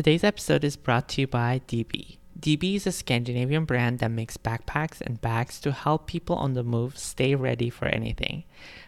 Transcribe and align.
Today's 0.00 0.24
episode 0.24 0.64
is 0.64 0.76
brought 0.76 1.10
to 1.10 1.20
you 1.20 1.26
by 1.26 1.60
DB. 1.68 2.16
DB 2.40 2.76
is 2.76 2.86
a 2.86 2.90
Scandinavian 2.90 3.66
brand 3.66 3.98
that 3.98 4.10
makes 4.10 4.38
backpacks 4.38 5.02
and 5.02 5.20
bags 5.20 5.60
to 5.60 5.72
help 5.72 6.06
people 6.06 6.36
on 6.36 6.54
the 6.54 6.62
move 6.62 6.96
stay 6.96 7.34
ready 7.34 7.68
for 7.68 7.84
anything. 7.84 8.44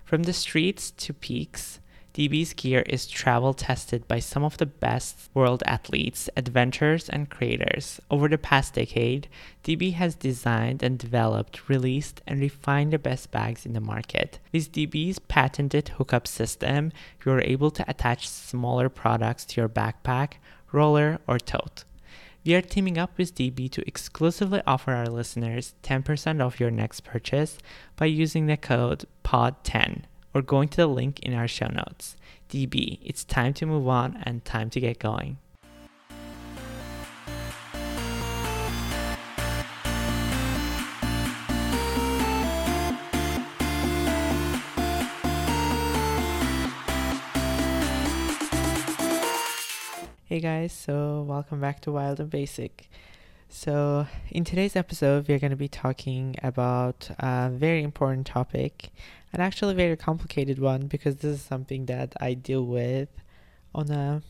From 0.06 0.22
the 0.22 0.32
streets 0.32 0.90
to 0.92 1.12
peaks, 1.12 1.80
DB's 2.14 2.54
gear 2.54 2.80
is 2.86 3.06
travel 3.06 3.52
tested 3.52 4.08
by 4.08 4.20
some 4.20 4.42
of 4.42 4.56
the 4.56 4.64
best 4.64 5.28
world 5.34 5.62
athletes, 5.66 6.30
adventurers, 6.34 7.10
and 7.10 7.28
creators. 7.28 8.00
Over 8.10 8.28
the 8.28 8.38
past 8.38 8.72
decade, 8.72 9.28
DB 9.64 9.92
has 9.92 10.14
designed 10.14 10.82
and 10.82 10.98
developed, 10.98 11.68
released, 11.68 12.22
and 12.26 12.40
refined 12.40 12.94
the 12.94 12.98
best 12.98 13.30
bags 13.30 13.66
in 13.66 13.74
the 13.74 13.80
market. 13.80 14.38
With 14.50 14.72
DB's 14.72 15.18
patented 15.18 15.90
hookup 15.90 16.26
system, 16.26 16.90
you 17.24 17.32
are 17.32 17.42
able 17.42 17.70
to 17.72 17.84
attach 17.86 18.28
smaller 18.28 18.88
products 18.88 19.44
to 19.44 19.60
your 19.60 19.68
backpack, 19.68 20.34
roller, 20.72 21.18
or 21.26 21.38
tote. 21.38 21.84
We 22.44 22.54
are 22.54 22.62
teaming 22.62 22.98
up 22.98 23.16
with 23.16 23.34
DB 23.34 23.70
to 23.70 23.86
exclusively 23.86 24.62
offer 24.66 24.92
our 24.92 25.06
listeners 25.06 25.74
10% 25.84 26.44
off 26.44 26.58
your 26.58 26.72
next 26.72 27.04
purchase 27.04 27.58
by 27.96 28.06
using 28.06 28.46
the 28.46 28.56
code 28.56 29.04
POD10 29.24 30.02
or 30.34 30.42
going 30.42 30.68
to 30.70 30.78
the 30.78 30.86
link 30.86 31.20
in 31.20 31.34
our 31.34 31.46
show 31.46 31.68
notes. 31.68 32.16
DB, 32.48 32.98
it's 33.02 33.24
time 33.24 33.54
to 33.54 33.66
move 33.66 33.86
on 33.86 34.20
and 34.24 34.44
time 34.44 34.70
to 34.70 34.80
get 34.80 34.98
going. 34.98 35.38
Hey 50.32 50.40
guys, 50.40 50.72
so 50.72 51.26
welcome 51.28 51.60
back 51.60 51.80
to 51.80 51.92
Wild 51.92 52.18
and 52.18 52.30
Basic. 52.30 52.88
So, 53.50 54.06
in 54.30 54.44
today's 54.44 54.76
episode, 54.76 55.28
we're 55.28 55.38
going 55.38 55.50
to 55.50 55.58
be 55.58 55.68
talking 55.68 56.36
about 56.42 57.10
a 57.18 57.50
very 57.52 57.82
important 57.82 58.26
topic, 58.26 58.92
and 59.30 59.42
actually 59.42 59.74
a 59.74 59.76
very 59.76 59.94
complicated 59.94 60.58
one 60.58 60.86
because 60.86 61.16
this 61.16 61.34
is 61.34 61.42
something 61.42 61.84
that 61.84 62.14
I 62.18 62.32
deal 62.32 62.64
with 62.64 63.10
on 63.74 63.90
a 63.90 64.22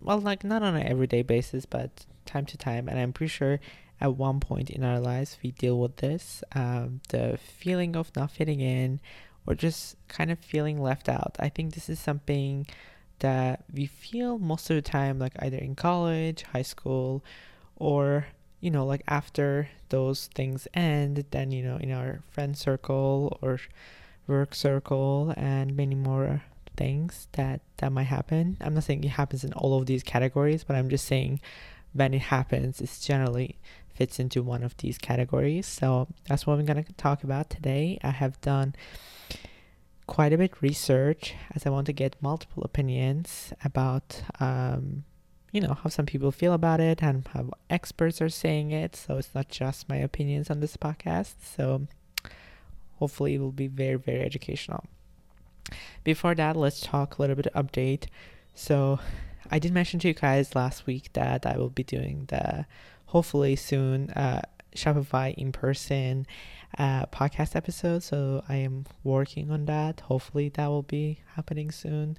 well, 0.00 0.18
like 0.18 0.44
not 0.44 0.62
on 0.62 0.76
an 0.76 0.86
everyday 0.86 1.20
basis, 1.20 1.66
but 1.66 2.06
time 2.24 2.46
to 2.46 2.56
time, 2.56 2.88
and 2.88 2.98
I'm 2.98 3.12
pretty 3.12 3.28
sure 3.28 3.60
at 4.00 4.16
one 4.16 4.40
point 4.40 4.70
in 4.70 4.82
our 4.82 4.98
lives 4.98 5.36
we 5.42 5.50
deal 5.50 5.78
with 5.78 5.98
this 5.98 6.42
um, 6.54 7.02
the 7.10 7.38
feeling 7.38 7.96
of 7.96 8.16
not 8.16 8.30
fitting 8.30 8.60
in 8.60 8.98
or 9.46 9.54
just 9.54 9.96
kind 10.08 10.30
of 10.30 10.38
feeling 10.38 10.80
left 10.80 11.06
out. 11.06 11.36
I 11.38 11.50
think 11.50 11.74
this 11.74 11.90
is 11.90 11.98
something 11.98 12.66
that 13.20 13.64
we 13.72 13.86
feel 13.86 14.38
most 14.38 14.68
of 14.70 14.76
the 14.76 14.82
time, 14.82 15.18
like 15.18 15.34
either 15.38 15.58
in 15.58 15.74
college, 15.74 16.42
high 16.42 16.62
school, 16.62 17.24
or 17.76 18.26
you 18.60 18.70
know, 18.70 18.84
like 18.84 19.02
after 19.08 19.68
those 19.88 20.26
things 20.34 20.68
end, 20.74 21.24
then, 21.30 21.50
you 21.50 21.62
know, 21.62 21.76
in 21.76 21.90
our 21.92 22.20
friend 22.30 22.56
circle 22.56 23.38
or 23.40 23.58
work 24.26 24.54
circle 24.54 25.32
and 25.36 25.76
many 25.76 25.94
more 25.94 26.42
things 26.76 27.26
that 27.32 27.60
that 27.78 27.92
might 27.92 28.04
happen. 28.04 28.56
I'm 28.60 28.74
not 28.74 28.84
saying 28.84 29.02
it 29.04 29.08
happens 29.08 29.44
in 29.44 29.52
all 29.54 29.78
of 29.78 29.86
these 29.86 30.02
categories, 30.02 30.62
but 30.64 30.76
I'm 30.76 30.88
just 30.88 31.06
saying 31.06 31.40
when 31.92 32.14
it 32.14 32.22
happens, 32.22 32.80
it 32.80 32.90
generally 33.02 33.58
fits 33.94 34.18
into 34.18 34.42
one 34.42 34.62
of 34.62 34.76
these 34.76 34.98
categories. 34.98 35.66
So 35.66 36.08
that's 36.28 36.46
what 36.46 36.58
I'm 36.58 36.66
gonna 36.66 36.84
talk 36.96 37.24
about 37.24 37.50
today. 37.50 37.98
I 38.02 38.10
have 38.10 38.40
done 38.40 38.74
quite 40.10 40.32
a 40.32 40.38
bit 40.38 40.60
research 40.60 41.34
as 41.54 41.64
I 41.64 41.70
want 41.70 41.86
to 41.86 41.92
get 41.92 42.20
multiple 42.20 42.64
opinions 42.64 43.52
about 43.64 44.22
um, 44.40 45.04
you 45.52 45.60
know, 45.60 45.76
how 45.82 45.88
some 45.88 46.04
people 46.04 46.32
feel 46.32 46.52
about 46.52 46.80
it 46.80 47.00
and 47.00 47.26
how 47.28 47.50
experts 47.70 48.20
are 48.20 48.28
saying 48.28 48.72
it. 48.72 48.96
So 48.96 49.18
it's 49.18 49.34
not 49.36 49.48
just 49.48 49.88
my 49.88 49.96
opinions 49.96 50.50
on 50.50 50.58
this 50.58 50.76
podcast. 50.76 51.34
So 51.56 51.86
hopefully 52.98 53.34
it 53.34 53.38
will 53.38 53.52
be 53.52 53.68
very, 53.68 53.94
very 53.94 54.20
educational. 54.20 54.84
Before 56.02 56.34
that, 56.34 56.56
let's 56.56 56.80
talk 56.80 57.16
a 57.16 57.22
little 57.22 57.36
bit 57.36 57.46
of 57.46 57.66
update. 57.66 58.06
So 58.52 58.98
I 59.48 59.60
did 59.60 59.72
mention 59.72 60.00
to 60.00 60.08
you 60.08 60.14
guys 60.14 60.56
last 60.56 60.86
week 60.86 61.12
that 61.12 61.46
I 61.46 61.56
will 61.56 61.70
be 61.70 61.84
doing 61.84 62.24
the 62.26 62.66
hopefully 63.06 63.54
soon 63.54 64.10
uh, 64.10 64.42
Shopify 64.74 65.34
in 65.34 65.52
person 65.52 66.26
uh, 66.78 67.06
podcast 67.06 67.56
episode. 67.56 68.02
So 68.02 68.42
I 68.48 68.56
am 68.56 68.86
working 69.02 69.50
on 69.50 69.66
that. 69.66 70.00
Hopefully 70.00 70.48
that 70.50 70.66
will 70.68 70.82
be 70.82 71.20
happening 71.34 71.70
soon. 71.70 72.16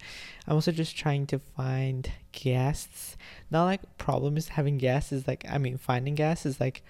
I'm 0.48 0.56
also 0.56 0.72
just 0.72 0.96
trying 0.96 1.28
to 1.28 1.40
find 1.40 2.12
guests. 2.32 3.18
Not 3.50 3.66
like 3.66 3.98
problem 3.98 4.38
is 4.38 4.50
having 4.50 4.78
guests 4.78 5.12
is 5.12 5.28
like 5.28 5.46
I 5.50 5.58
mean 5.58 5.78
finding 5.78 6.16
guests 6.16 6.46
is 6.46 6.60
like 6.60 6.84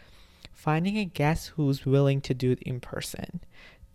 finding 0.54 0.98
a 0.98 1.06
guest 1.06 1.50
who's 1.56 1.86
willing 1.86 2.22
to 2.22 2.34
do 2.34 2.52
it 2.52 2.62
in 2.64 2.80
person. 2.80 3.42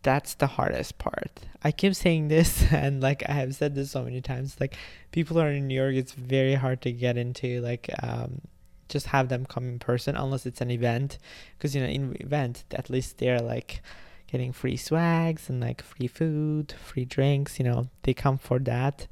That's 0.03 0.35
the 0.35 0.47
hardest 0.47 0.99
part. 0.99 1.41
I 1.65 1.73
keep 1.73 1.95
saying 1.97 2.29
this 2.29 2.65
and 2.73 3.01
like 3.01 3.29
I 3.29 3.33
have 3.33 3.55
said 3.55 3.75
this 3.75 3.91
so 3.91 4.05
many 4.05 4.21
times. 4.21 4.57
Like 4.61 4.77
people 5.11 5.41
are 5.41 5.51
in 5.51 5.67
New 5.67 5.75
York, 5.75 5.95
it's 5.95 6.13
very 6.13 6.55
hard 6.55 6.83
to 6.83 6.93
get 6.93 7.17
into 7.17 7.61
like 7.61 7.91
um 8.03 8.43
just 8.89 9.07
have 9.09 9.29
them 9.29 9.47
come 9.47 9.69
in 9.69 9.79
person 9.79 10.17
unless 10.17 10.47
it's 10.47 10.61
an 10.61 10.71
event. 10.71 11.19
Because 11.57 11.75
you 11.75 11.81
know 11.81 11.89
in 11.89 12.17
event 12.21 12.65
at 12.73 12.91
least 12.91 13.19
they're 13.19 13.41
like 13.41 13.83
getting 14.27 14.53
free 14.53 14.77
swags 14.77 15.49
and 15.49 15.61
like 15.61 15.83
free 15.83 16.09
food 16.09 16.75
free 16.83 17.05
drinks 17.05 17.61
you 17.61 17.65
know 17.65 17.89
they 18.03 18.15
come 18.15 18.39
for 18.39 18.59
that. 18.61 19.07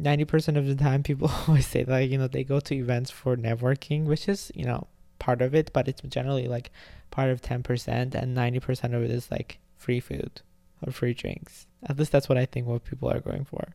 90% 0.00 0.56
of 0.56 0.66
the 0.66 0.74
time 0.74 1.02
people 1.10 1.30
always 1.46 1.66
say 1.66 1.84
like 1.84 2.10
you 2.10 2.18
know 2.18 2.28
they 2.28 2.44
go 2.44 2.60
to 2.60 2.74
events 2.74 3.10
for 3.10 3.36
networking 3.36 4.04
which 4.04 4.28
is 4.28 4.50
you 4.54 4.64
know 4.64 4.86
part 5.18 5.42
of 5.42 5.54
it 5.54 5.70
but 5.72 5.86
it's 5.86 6.00
generally 6.02 6.48
like 6.48 6.70
part 7.10 7.30
of 7.30 7.42
10% 7.42 8.14
and 8.14 8.36
90% 8.36 8.84
of 8.94 9.02
it 9.02 9.10
is 9.10 9.30
like 9.30 9.58
free 9.76 10.00
food 10.00 10.40
or 10.84 10.92
free 10.92 11.14
drinks. 11.14 11.66
At 11.86 11.98
least 11.98 12.10
that's 12.10 12.28
what 12.28 12.38
i 12.38 12.46
think 12.46 12.66
what 12.66 12.84
people 12.84 13.10
are 13.10 13.20
going 13.20 13.44
for. 13.44 13.74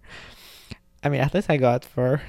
I 1.04 1.10
mean 1.10 1.22
at 1.22 1.34
least 1.34 1.50
i 1.50 1.58
got 1.58 1.86
for 1.86 2.22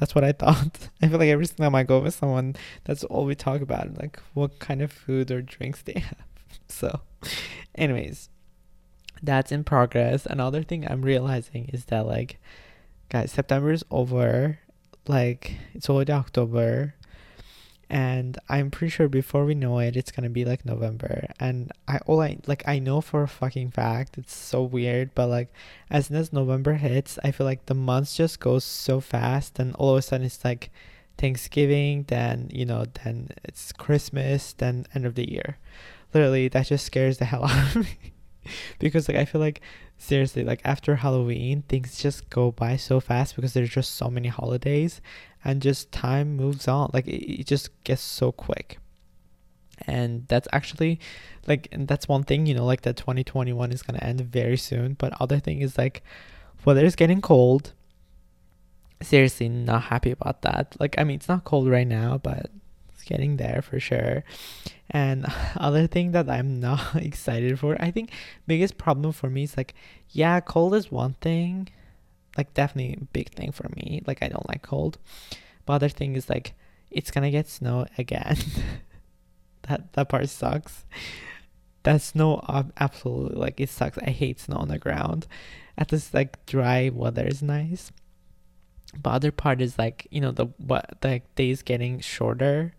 that's 0.00 0.14
what 0.14 0.24
I 0.24 0.32
thought. 0.32 0.88
I 1.02 1.08
feel 1.08 1.18
like 1.18 1.28
every 1.28 1.46
time 1.46 1.74
I 1.74 1.84
go 1.84 2.00
with 2.00 2.14
someone, 2.14 2.56
that's 2.84 3.04
all 3.04 3.26
we 3.26 3.34
talk 3.34 3.60
about, 3.60 3.98
like 4.00 4.18
what 4.32 4.58
kind 4.58 4.80
of 4.82 4.90
food 4.90 5.30
or 5.30 5.42
drinks 5.42 5.82
they 5.82 6.00
have. 6.00 6.24
So, 6.66 7.00
anyways, 7.74 8.30
that's 9.22 9.52
in 9.52 9.62
progress. 9.62 10.26
Another 10.26 10.62
thing 10.62 10.90
I'm 10.90 11.02
realizing 11.02 11.68
is 11.72 11.84
that 11.86 12.06
like, 12.06 12.40
guys, 13.10 13.30
September 13.30 13.70
is 13.70 13.84
over. 13.90 14.58
Like 15.06 15.56
it's 15.74 15.90
already 15.90 16.12
October 16.12 16.94
and 17.90 18.38
I'm 18.48 18.70
pretty 18.70 18.90
sure 18.90 19.08
before 19.08 19.44
we 19.44 19.56
know 19.56 19.80
it, 19.80 19.96
it's 19.96 20.12
gonna 20.12 20.30
be 20.30 20.44
like 20.44 20.64
November. 20.64 21.26
And 21.40 21.72
I 21.88 21.98
all 22.06 22.22
I 22.22 22.38
like 22.46 22.62
I 22.66 22.78
know 22.78 23.00
for 23.00 23.24
a 23.24 23.28
fucking 23.28 23.72
fact 23.72 24.16
it's 24.16 24.34
so 24.34 24.62
weird, 24.62 25.12
but 25.14 25.26
like 25.28 25.52
as 25.90 26.06
soon 26.06 26.16
as 26.16 26.32
November 26.32 26.74
hits, 26.74 27.18
I 27.24 27.32
feel 27.32 27.46
like 27.46 27.66
the 27.66 27.74
months 27.74 28.16
just 28.16 28.38
goes 28.38 28.62
so 28.64 29.00
fast, 29.00 29.58
and 29.58 29.74
all 29.74 29.90
of 29.92 29.98
a 29.98 30.02
sudden 30.02 30.24
it's 30.24 30.44
like 30.44 30.70
Thanksgiving, 31.18 32.04
then 32.06 32.48
you 32.52 32.64
know, 32.64 32.86
then 33.02 33.30
it's 33.44 33.72
Christmas, 33.72 34.52
then 34.52 34.86
end 34.94 35.04
of 35.04 35.16
the 35.16 35.28
year. 35.28 35.58
Literally, 36.14 36.48
that 36.48 36.66
just 36.66 36.86
scares 36.86 37.18
the 37.18 37.24
hell 37.32 37.44
out 37.44 37.74
of 37.74 37.84
me 37.84 38.12
because 38.78 39.08
like 39.08 39.16
I 39.16 39.24
feel 39.24 39.40
like 39.40 39.60
seriously 39.98 40.44
like 40.44 40.60
after 40.64 40.96
Halloween, 40.96 41.64
things 41.68 42.00
just 42.00 42.30
go 42.30 42.52
by 42.52 42.76
so 42.76 43.00
fast 43.00 43.34
because 43.34 43.52
there's 43.52 43.70
just 43.70 43.94
so 43.94 44.08
many 44.08 44.28
holidays 44.28 45.00
and 45.44 45.62
just 45.62 45.90
time 45.92 46.36
moves 46.36 46.68
on. 46.68 46.90
Like 46.92 47.06
it, 47.06 47.40
it 47.40 47.46
just 47.46 47.70
gets 47.84 48.02
so 48.02 48.32
quick. 48.32 48.78
And 49.86 50.26
that's 50.28 50.46
actually 50.52 51.00
like 51.46 51.68
and 51.72 51.88
that's 51.88 52.06
one 52.06 52.22
thing 52.22 52.44
you 52.44 52.54
know 52.54 52.66
like 52.66 52.82
that 52.82 52.98
2021 52.98 53.72
is 53.72 53.82
going 53.82 53.98
to 53.98 54.04
end 54.04 54.20
very 54.20 54.56
soon. 54.56 54.94
But 54.94 55.14
other 55.20 55.38
thing 55.38 55.60
is 55.60 55.78
like 55.78 56.02
weather 56.64 56.84
is 56.84 56.96
getting 56.96 57.20
cold. 57.20 57.72
Seriously 59.02 59.48
not 59.48 59.84
happy 59.84 60.10
about 60.10 60.42
that. 60.42 60.76
Like 60.78 60.96
i 60.98 61.04
mean 61.04 61.16
it's 61.16 61.28
not 61.28 61.44
cold 61.44 61.68
right 61.68 61.86
now 61.86 62.18
but 62.18 62.50
it's 62.92 63.04
getting 63.04 63.38
there 63.38 63.62
for 63.62 63.80
sure. 63.80 64.22
And 64.90 65.24
other 65.56 65.86
thing 65.86 66.12
that 66.12 66.28
i'm 66.28 66.60
not 66.68 66.96
excited 66.96 67.58
for 67.58 67.80
i 67.80 67.90
think 67.90 68.10
biggest 68.46 68.76
problem 68.76 69.12
for 69.12 69.30
me 69.30 69.44
is 69.44 69.56
like 69.56 69.72
yeah 70.10 70.40
cold 70.40 70.74
is 70.74 70.92
one 70.92 71.14
thing 71.22 71.68
like 72.36 72.54
definitely 72.54 72.98
a 73.00 73.04
big 73.06 73.30
thing 73.30 73.52
for 73.52 73.68
me. 73.76 74.02
Like 74.06 74.22
I 74.22 74.28
don't 74.28 74.48
like 74.48 74.62
cold. 74.62 74.98
But 75.66 75.74
other 75.74 75.88
thing 75.88 76.16
is 76.16 76.28
like 76.28 76.54
it's 76.90 77.10
gonna 77.10 77.30
get 77.30 77.48
snow 77.48 77.86
again. 77.98 78.36
that 79.62 79.92
that 79.94 80.08
part 80.08 80.28
sucks. 80.28 80.84
That 81.82 82.02
snow 82.02 82.42
absolutely 82.78 83.36
like 83.38 83.60
it 83.60 83.70
sucks. 83.70 83.98
I 83.98 84.10
hate 84.10 84.40
snow 84.40 84.56
on 84.56 84.68
the 84.68 84.78
ground. 84.78 85.26
At 85.78 85.92
least 85.92 86.14
like 86.14 86.44
dry 86.46 86.90
weather 86.92 87.26
is 87.26 87.42
nice. 87.42 87.92
But 89.00 89.10
other 89.10 89.32
part 89.32 89.60
is 89.60 89.78
like 89.78 90.06
you 90.10 90.20
know 90.20 90.32
the 90.32 90.46
what 90.58 90.98
the 91.00 91.22
days 91.36 91.62
getting 91.62 92.00
shorter. 92.00 92.74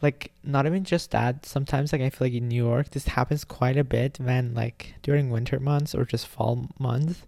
Like 0.00 0.32
not 0.42 0.66
even 0.66 0.84
just 0.84 1.12
that. 1.12 1.46
Sometimes 1.46 1.92
like 1.92 2.02
I 2.02 2.10
feel 2.10 2.26
like 2.26 2.34
in 2.34 2.48
New 2.48 2.64
York 2.64 2.90
this 2.90 3.06
happens 3.06 3.44
quite 3.44 3.76
a 3.76 3.84
bit 3.84 4.18
when 4.20 4.54
like 4.54 4.94
during 5.02 5.30
winter 5.30 5.60
months 5.60 5.94
or 5.94 6.04
just 6.04 6.26
fall 6.26 6.68
months 6.78 7.22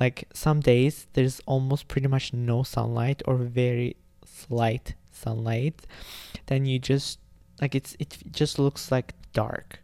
like 0.00 0.28
some 0.32 0.60
days 0.60 1.06
there's 1.14 1.40
almost 1.46 1.88
pretty 1.88 2.08
much 2.08 2.32
no 2.32 2.62
sunlight 2.62 3.22
or 3.26 3.36
very 3.36 3.96
slight 4.24 4.94
sunlight, 5.12 5.86
then 6.46 6.64
you 6.66 6.78
just 6.78 7.18
like 7.60 7.74
it's 7.74 7.96
it 7.98 8.16
just 8.30 8.58
looks 8.58 8.90
like 8.92 9.14
dark. 9.32 9.80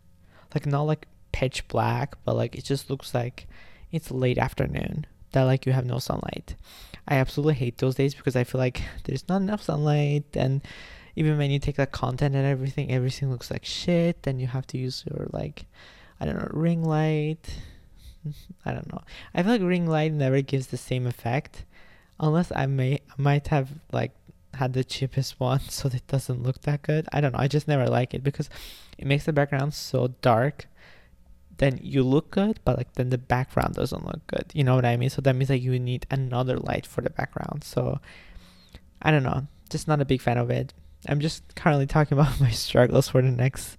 Like 0.54 0.66
not 0.66 0.82
like 0.82 1.06
pitch 1.32 1.66
black, 1.68 2.16
but 2.24 2.36
like 2.36 2.54
it 2.54 2.64
just 2.64 2.88
looks 2.88 3.14
like 3.14 3.48
it's 3.90 4.10
late 4.10 4.38
afternoon. 4.38 5.06
That 5.32 5.42
like 5.42 5.66
you 5.66 5.72
have 5.72 5.86
no 5.86 5.98
sunlight. 5.98 6.54
I 7.08 7.16
absolutely 7.16 7.54
hate 7.54 7.78
those 7.78 7.96
days 7.96 8.14
because 8.14 8.36
I 8.36 8.44
feel 8.44 8.60
like 8.60 8.82
there's 9.04 9.28
not 9.28 9.42
enough 9.42 9.62
sunlight 9.62 10.24
and 10.34 10.62
even 11.16 11.38
when 11.38 11.50
you 11.50 11.58
take 11.58 11.76
the 11.76 11.86
content 11.86 12.34
and 12.34 12.44
everything, 12.44 12.90
everything 12.90 13.30
looks 13.30 13.50
like 13.50 13.64
shit. 13.64 14.22
Then 14.24 14.40
you 14.40 14.48
have 14.48 14.66
to 14.68 14.78
use 14.78 15.04
your 15.08 15.28
like, 15.32 15.66
I 16.20 16.24
don't 16.24 16.36
know, 16.36 16.48
ring 16.50 16.84
light. 16.84 17.56
I 18.64 18.72
don't 18.72 18.90
know. 18.92 19.02
I 19.34 19.42
feel 19.42 19.52
like 19.52 19.62
ring 19.62 19.86
light 19.86 20.12
never 20.12 20.40
gives 20.40 20.68
the 20.68 20.76
same 20.76 21.06
effect, 21.06 21.64
unless 22.18 22.52
I 22.54 22.66
may 22.66 23.00
might 23.16 23.48
have 23.48 23.68
like 23.92 24.12
had 24.54 24.72
the 24.72 24.84
cheapest 24.84 25.40
one, 25.40 25.60
so 25.60 25.88
it 25.88 26.06
doesn't 26.06 26.42
look 26.42 26.62
that 26.62 26.82
good. 26.82 27.08
I 27.12 27.20
don't 27.20 27.32
know. 27.32 27.40
I 27.40 27.48
just 27.48 27.68
never 27.68 27.86
like 27.86 28.14
it 28.14 28.22
because 28.22 28.48
it 28.98 29.06
makes 29.06 29.24
the 29.24 29.32
background 29.32 29.74
so 29.74 30.14
dark. 30.22 30.66
Then 31.56 31.78
you 31.82 32.02
look 32.02 32.32
good, 32.32 32.58
but 32.64 32.76
like 32.76 32.94
then 32.94 33.10
the 33.10 33.18
background 33.18 33.74
doesn't 33.74 34.04
look 34.04 34.26
good. 34.26 34.46
You 34.54 34.64
know 34.64 34.74
what 34.74 34.84
I 34.84 34.96
mean? 34.96 35.10
So 35.10 35.22
that 35.22 35.36
means 35.36 35.50
like 35.50 35.62
you 35.62 35.78
need 35.78 36.06
another 36.10 36.58
light 36.58 36.84
for 36.84 37.00
the 37.00 37.10
background. 37.10 37.62
So 37.62 38.00
I 39.00 39.12
don't 39.12 39.22
know. 39.22 39.46
Just 39.70 39.86
not 39.86 40.00
a 40.00 40.04
big 40.04 40.20
fan 40.20 40.36
of 40.36 40.50
it. 40.50 40.72
I'm 41.08 41.20
just 41.20 41.54
currently 41.54 41.86
talking 41.86 42.18
about 42.18 42.40
my 42.40 42.50
struggles 42.50 43.08
for 43.08 43.22
the 43.22 43.30
next 43.30 43.78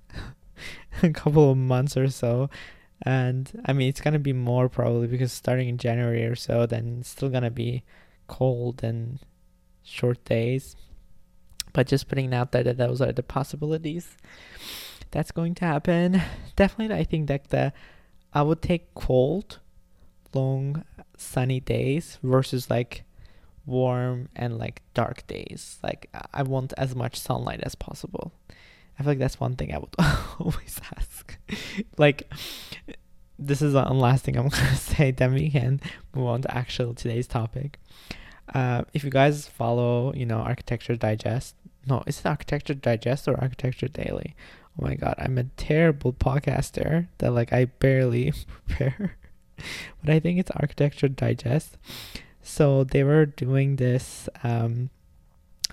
couple 1.14 1.52
of 1.52 1.58
months 1.58 1.98
or 1.98 2.10
so. 2.10 2.50
And 3.02 3.62
I 3.66 3.74
mean, 3.74 3.90
it's 3.90 4.02
gonna 4.02 4.20
be 4.20 4.34
more 4.34 4.70
probably 4.70 5.08
because 5.08 5.32
starting 5.32 5.70
in 5.70 5.78
January 5.78 6.26
or 6.26 6.36
so, 6.36 6.66
then 6.66 6.98
it's 7.00 7.10
still 7.10 7.30
gonna 7.30 7.52
be 7.52 7.84
cold 8.28 8.84
and 8.84 9.20
short 9.84 10.24
days. 10.26 10.76
But 11.74 11.88
just 11.88 12.08
putting 12.08 12.34
out 12.34 12.52
there 12.52 12.64
that 12.64 12.78
those 12.78 13.02
are 13.02 13.12
the 13.12 13.24
possibilities 13.24 14.18
that's 15.12 15.32
going 15.32 15.56
to 15.56 15.66
happen. 15.66 16.22
Definitely, 16.56 16.96
I 16.96 17.04
think 17.04 17.28
that 17.28 17.50
the 17.50 17.74
I 18.34 18.42
would 18.42 18.62
take 18.62 18.94
cold, 18.96 19.60
long, 20.34 20.84
sunny 21.18 21.60
days 21.60 22.20
versus 22.22 22.70
like 22.70 23.04
warm 23.66 24.30
and 24.36 24.58
like 24.58 24.82
dark 24.94 25.26
days. 25.28 25.80
Like 25.82 26.10
I 26.34 26.44
want 26.44 26.74
as 26.78 26.96
much 26.96 27.18
sunlight 27.18 27.62
as 27.64 27.76
possible. 27.76 28.34
I 28.98 29.04
feel 29.04 29.12
like 29.12 29.20
that's 29.20 29.40
one 29.40 29.56
thing 29.56 29.74
I 29.74 29.78
would 29.78 29.96
always 30.40 30.80
ask. 30.98 31.38
like 31.98 32.32
this 33.38 33.62
is 33.62 33.74
the 33.74 33.82
last 33.94 34.24
thing 34.24 34.38
I'm 34.38 34.48
gonna 34.50 34.76
say. 34.76 35.12
Then 35.12 35.34
we 35.34 35.50
can 35.50 35.82
move 36.14 36.28
on 36.28 36.42
to 36.44 36.58
actual 36.58 36.94
today's 36.94 37.28
topic. 37.28 37.80
Uh, 38.54 38.84
if 38.94 39.04
you 39.04 39.10
guys 39.10 39.48
follow, 39.48 40.14
you 40.14 40.26
know, 40.26 40.38
Architecture 40.38 40.96
Digest, 40.96 41.56
no, 41.88 42.04
is 42.08 42.20
it 42.20 42.26
Architecture 42.26 42.74
Digest 42.74 43.28
or 43.28 43.40
Architecture 43.40 43.88
Daily? 43.88 44.36
Oh 44.80 44.86
my 44.86 44.96
god, 44.96 45.16
I'm 45.18 45.38
a 45.38 45.46
terrible 45.58 46.14
podcaster 46.14 47.08
that 47.20 47.32
like 47.32 47.52
I 47.54 47.66
barely 47.66 48.34
prepare. 48.68 49.18
but 50.02 50.10
I 50.10 50.20
think 50.20 50.40
it's 50.40 50.52
Architecture 50.52 51.08
Digest. 51.08 51.78
So 52.42 52.84
they 52.84 53.04
were 53.04 53.26
doing 53.26 53.78
this, 53.78 54.30
um, 54.44 54.92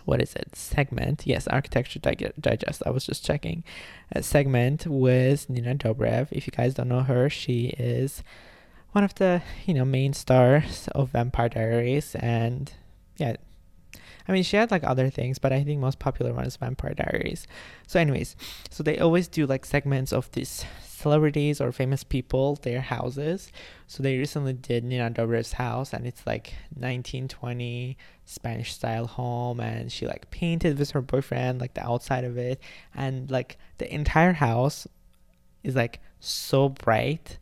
what 0.04 0.20
is 0.20 0.34
it? 0.34 0.56
Segment. 0.56 1.22
Yes, 1.26 1.46
Architecture 1.48 1.98
Digest. 1.98 2.82
I 2.84 2.90
was 2.90 3.06
just 3.06 3.24
checking. 3.24 3.64
A 4.12 4.22
segment 4.22 4.86
with 4.86 5.48
Nina 5.48 5.74
Dobrev. 5.74 6.28
If 6.30 6.46
you 6.46 6.50
guys 6.50 6.74
don't 6.74 6.88
know 6.88 7.02
her, 7.02 7.30
she 7.30 7.68
is 7.78 8.22
one 8.92 9.04
of 9.04 9.14
the 9.14 9.42
you 9.66 9.74
know 9.74 9.84
main 9.84 10.12
stars 10.12 10.88
of 10.94 11.10
Vampire 11.10 11.48
Diaries, 11.48 12.14
and 12.16 12.72
yeah, 13.16 13.36
I 14.28 14.32
mean, 14.32 14.42
she 14.42 14.56
had 14.56 14.70
like 14.70 14.84
other 14.84 15.10
things, 15.10 15.38
but 15.38 15.52
I 15.52 15.64
think 15.64 15.80
most 15.80 15.98
popular 15.98 16.32
one 16.32 16.44
is 16.44 16.56
Vampire 16.56 16.94
Diaries. 16.94 17.46
So, 17.86 17.98
anyways, 17.98 18.36
so 18.70 18.82
they 18.82 18.98
always 18.98 19.28
do 19.28 19.46
like 19.46 19.64
segments 19.64 20.12
of 20.12 20.30
these 20.32 20.64
celebrities 21.02 21.60
or 21.60 21.72
famous 21.72 22.04
people, 22.04 22.56
their 22.62 22.80
houses. 22.80 23.50
So 23.86 24.02
they 24.02 24.16
recently 24.16 24.52
did 24.52 24.84
Nina 24.84 25.10
Dobrev's 25.10 25.54
house, 25.54 25.92
and 25.92 26.06
it's 26.06 26.26
like 26.26 26.54
1920 26.74 27.96
Spanish 28.24 28.72
style 28.72 29.06
home, 29.06 29.60
and 29.60 29.90
she 29.90 30.06
like 30.06 30.30
painted 30.30 30.78
with 30.78 30.92
her 30.92 31.02
boyfriend 31.02 31.60
like 31.60 31.74
the 31.74 31.84
outside 31.84 32.24
of 32.24 32.38
it, 32.38 32.60
and 32.94 33.30
like 33.30 33.58
the 33.78 33.92
entire 33.92 34.32
house 34.32 34.86
is 35.62 35.74
like 35.74 36.00
so 36.20 36.68
bright. 36.68 37.38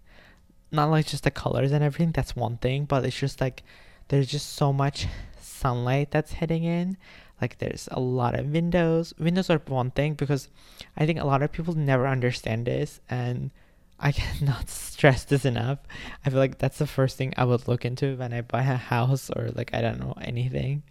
Not 0.72 0.90
like 0.90 1.06
just 1.06 1.24
the 1.24 1.30
colors 1.30 1.72
and 1.72 1.84
everything, 1.84 2.12
that's 2.12 2.36
one 2.36 2.56
thing, 2.56 2.84
but 2.84 3.04
it's 3.04 3.18
just 3.18 3.40
like 3.40 3.62
there's 4.08 4.26
just 4.28 4.54
so 4.54 4.72
much 4.72 5.06
sunlight 5.40 6.10
that's 6.10 6.32
hitting 6.32 6.64
in 6.64 6.96
like 7.40 7.58
there's 7.58 7.88
a 7.90 8.00
lot 8.00 8.38
of 8.38 8.46
windows. 8.46 9.14
Windows 9.18 9.50
are 9.50 9.58
one 9.66 9.90
thing 9.90 10.14
because 10.14 10.48
i 10.96 11.06
think 11.06 11.18
a 11.18 11.26
lot 11.26 11.42
of 11.42 11.52
people 11.52 11.74
never 11.74 12.06
understand 12.06 12.66
this 12.66 13.00
and 13.08 13.50
i 13.98 14.12
cannot 14.20 14.68
stress 14.68 15.24
this 15.24 15.44
enough. 15.44 15.78
I 16.24 16.30
feel 16.30 16.38
like 16.38 16.58
that's 16.58 16.78
the 16.78 16.86
first 16.86 17.16
thing 17.16 17.34
i 17.36 17.44
would 17.44 17.68
look 17.68 17.84
into 17.84 18.16
when 18.16 18.32
i 18.32 18.40
buy 18.40 18.62
a 18.62 18.76
house 18.76 19.30
or 19.30 19.50
like 19.54 19.72
i 19.74 19.80
don't 19.80 20.00
know 20.00 20.14
anything 20.20 20.82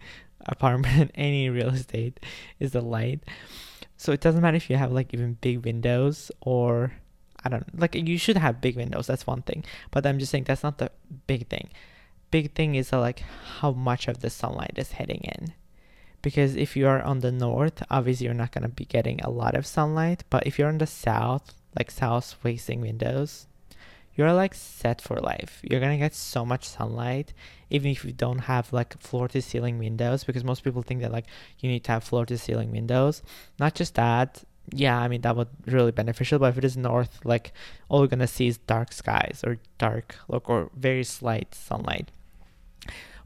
apartment 0.46 1.10
any 1.14 1.48
real 1.50 1.68
estate 1.68 2.20
is 2.58 2.72
the 2.72 2.80
light. 2.80 3.20
So 3.96 4.12
it 4.12 4.20
doesn't 4.20 4.40
matter 4.40 4.56
if 4.56 4.70
you 4.70 4.76
have 4.76 4.92
like 4.92 5.12
even 5.12 5.36
big 5.40 5.64
windows 5.64 6.32
or 6.40 6.92
i 7.44 7.48
don't 7.48 7.78
like 7.78 7.94
you 7.94 8.18
should 8.18 8.36
have 8.36 8.60
big 8.60 8.76
windows 8.76 9.06
that's 9.06 9.26
one 9.26 9.42
thing. 9.42 9.64
But 9.90 10.06
i'm 10.06 10.18
just 10.18 10.32
saying 10.32 10.44
that's 10.44 10.62
not 10.62 10.78
the 10.78 10.90
big 11.26 11.48
thing. 11.48 11.68
Big 12.30 12.54
thing 12.54 12.76
is 12.76 12.92
uh, 12.92 13.00
like 13.00 13.24
how 13.58 13.72
much 13.72 14.06
of 14.06 14.20
the 14.20 14.30
sunlight 14.30 14.74
is 14.76 14.92
hitting 14.92 15.22
in 15.24 15.52
because 16.22 16.56
if 16.56 16.76
you 16.76 16.86
are 16.86 17.02
on 17.02 17.20
the 17.20 17.32
north 17.32 17.82
obviously 17.90 18.26
you're 18.26 18.34
not 18.34 18.52
going 18.52 18.62
to 18.62 18.68
be 18.68 18.84
getting 18.84 19.20
a 19.20 19.30
lot 19.30 19.54
of 19.54 19.66
sunlight 19.66 20.24
but 20.30 20.46
if 20.46 20.58
you're 20.58 20.68
on 20.68 20.78
the 20.78 20.86
south 20.86 21.54
like 21.76 21.90
south 21.90 22.34
facing 22.42 22.80
windows 22.80 23.46
you're 24.20 24.32
like 24.34 24.54
set 24.54 25.00
for 25.00 25.16
life. 25.16 25.60
You're 25.62 25.80
going 25.80 25.98
to 25.98 26.04
get 26.04 26.14
so 26.14 26.44
much 26.44 26.68
sunlight 26.68 27.32
even 27.70 27.90
if 27.90 28.04
you 28.04 28.12
don't 28.12 28.40
have 28.40 28.72
like 28.72 29.00
floor 29.00 29.28
to 29.28 29.40
ceiling 29.40 29.78
windows 29.78 30.24
because 30.24 30.44
most 30.44 30.62
people 30.62 30.82
think 30.82 31.00
that 31.00 31.10
like 31.10 31.24
you 31.60 31.70
need 31.70 31.84
to 31.84 31.92
have 31.92 32.04
floor 32.04 32.26
to 32.26 32.36
ceiling 32.36 32.70
windows. 32.70 33.22
Not 33.58 33.74
just 33.74 33.94
that. 33.94 34.44
Yeah 34.72 35.00
i 35.00 35.08
mean 35.08 35.22
that 35.22 35.34
would 35.34 35.48
really 35.66 35.90
beneficial 35.90 36.38
but 36.38 36.50
if 36.50 36.58
it 36.58 36.64
is 36.64 36.76
north 36.76 37.18
like 37.24 37.52
all 37.88 38.06
going 38.06 38.20
to 38.20 38.28
see 38.28 38.46
is 38.46 38.58
dark 38.58 38.92
skies 38.92 39.42
or 39.44 39.58
dark 39.78 40.14
look 40.28 40.48
or 40.48 40.70
very 40.76 41.02
slight 41.02 41.56
sunlight 41.56 42.12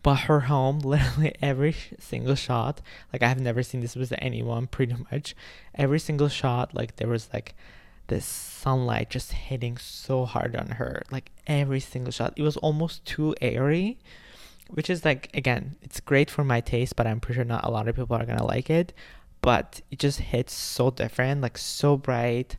but 0.05 0.21
her 0.21 0.41
home, 0.41 0.79
literally 0.85 1.35
every 1.43 1.75
single 1.99 2.37
shot, 2.37 2.81
like 3.13 3.25
I 3.25 3.29
have 3.29 3.41
never 3.41 3.65
seen 3.65 3.81
this 3.81 3.97
with 3.97 4.13
anyone 4.19 4.69
pretty 4.69 4.95
much. 5.11 5.35
Every 5.75 5.99
single 5.99 6.29
shot, 6.29 6.75
like 6.75 6.97
there 6.97 7.09
was 7.09 7.29
like 7.33 7.57
this 8.07 8.27
sunlight 8.27 9.09
just 9.09 9.33
hitting 9.33 9.79
so 9.79 10.27
hard 10.27 10.55
on 10.55 10.69
her. 10.69 11.03
Like 11.11 11.31
every 11.49 11.81
single 11.81 12.13
shot. 12.13 12.35
It 12.37 12.43
was 12.43 12.59
almost 12.59 13.05
too 13.05 13.35
airy. 13.41 13.99
Which 14.69 14.89
is 14.89 15.05
like 15.05 15.31
again, 15.35 15.77
it's 15.83 16.01
great 16.01 16.31
for 16.31 16.45
my 16.45 16.61
taste, 16.61 16.97
but 16.97 17.07
I'm 17.07 17.21
pretty 17.21 17.37
sure 17.37 17.45
not 17.45 17.65
a 17.65 17.71
lot 17.71 17.89
of 17.89 17.97
people 17.97 18.17
are 18.17 18.27
gonna 18.27 18.45
like 18.45 18.71
it. 18.71 18.93
But 19.41 19.81
it 19.91 19.99
just 19.99 20.21
hits 20.21 20.53
so 20.53 20.91
different, 20.91 21.41
like 21.41 21.59
so 21.59 21.97
bright 21.97 22.57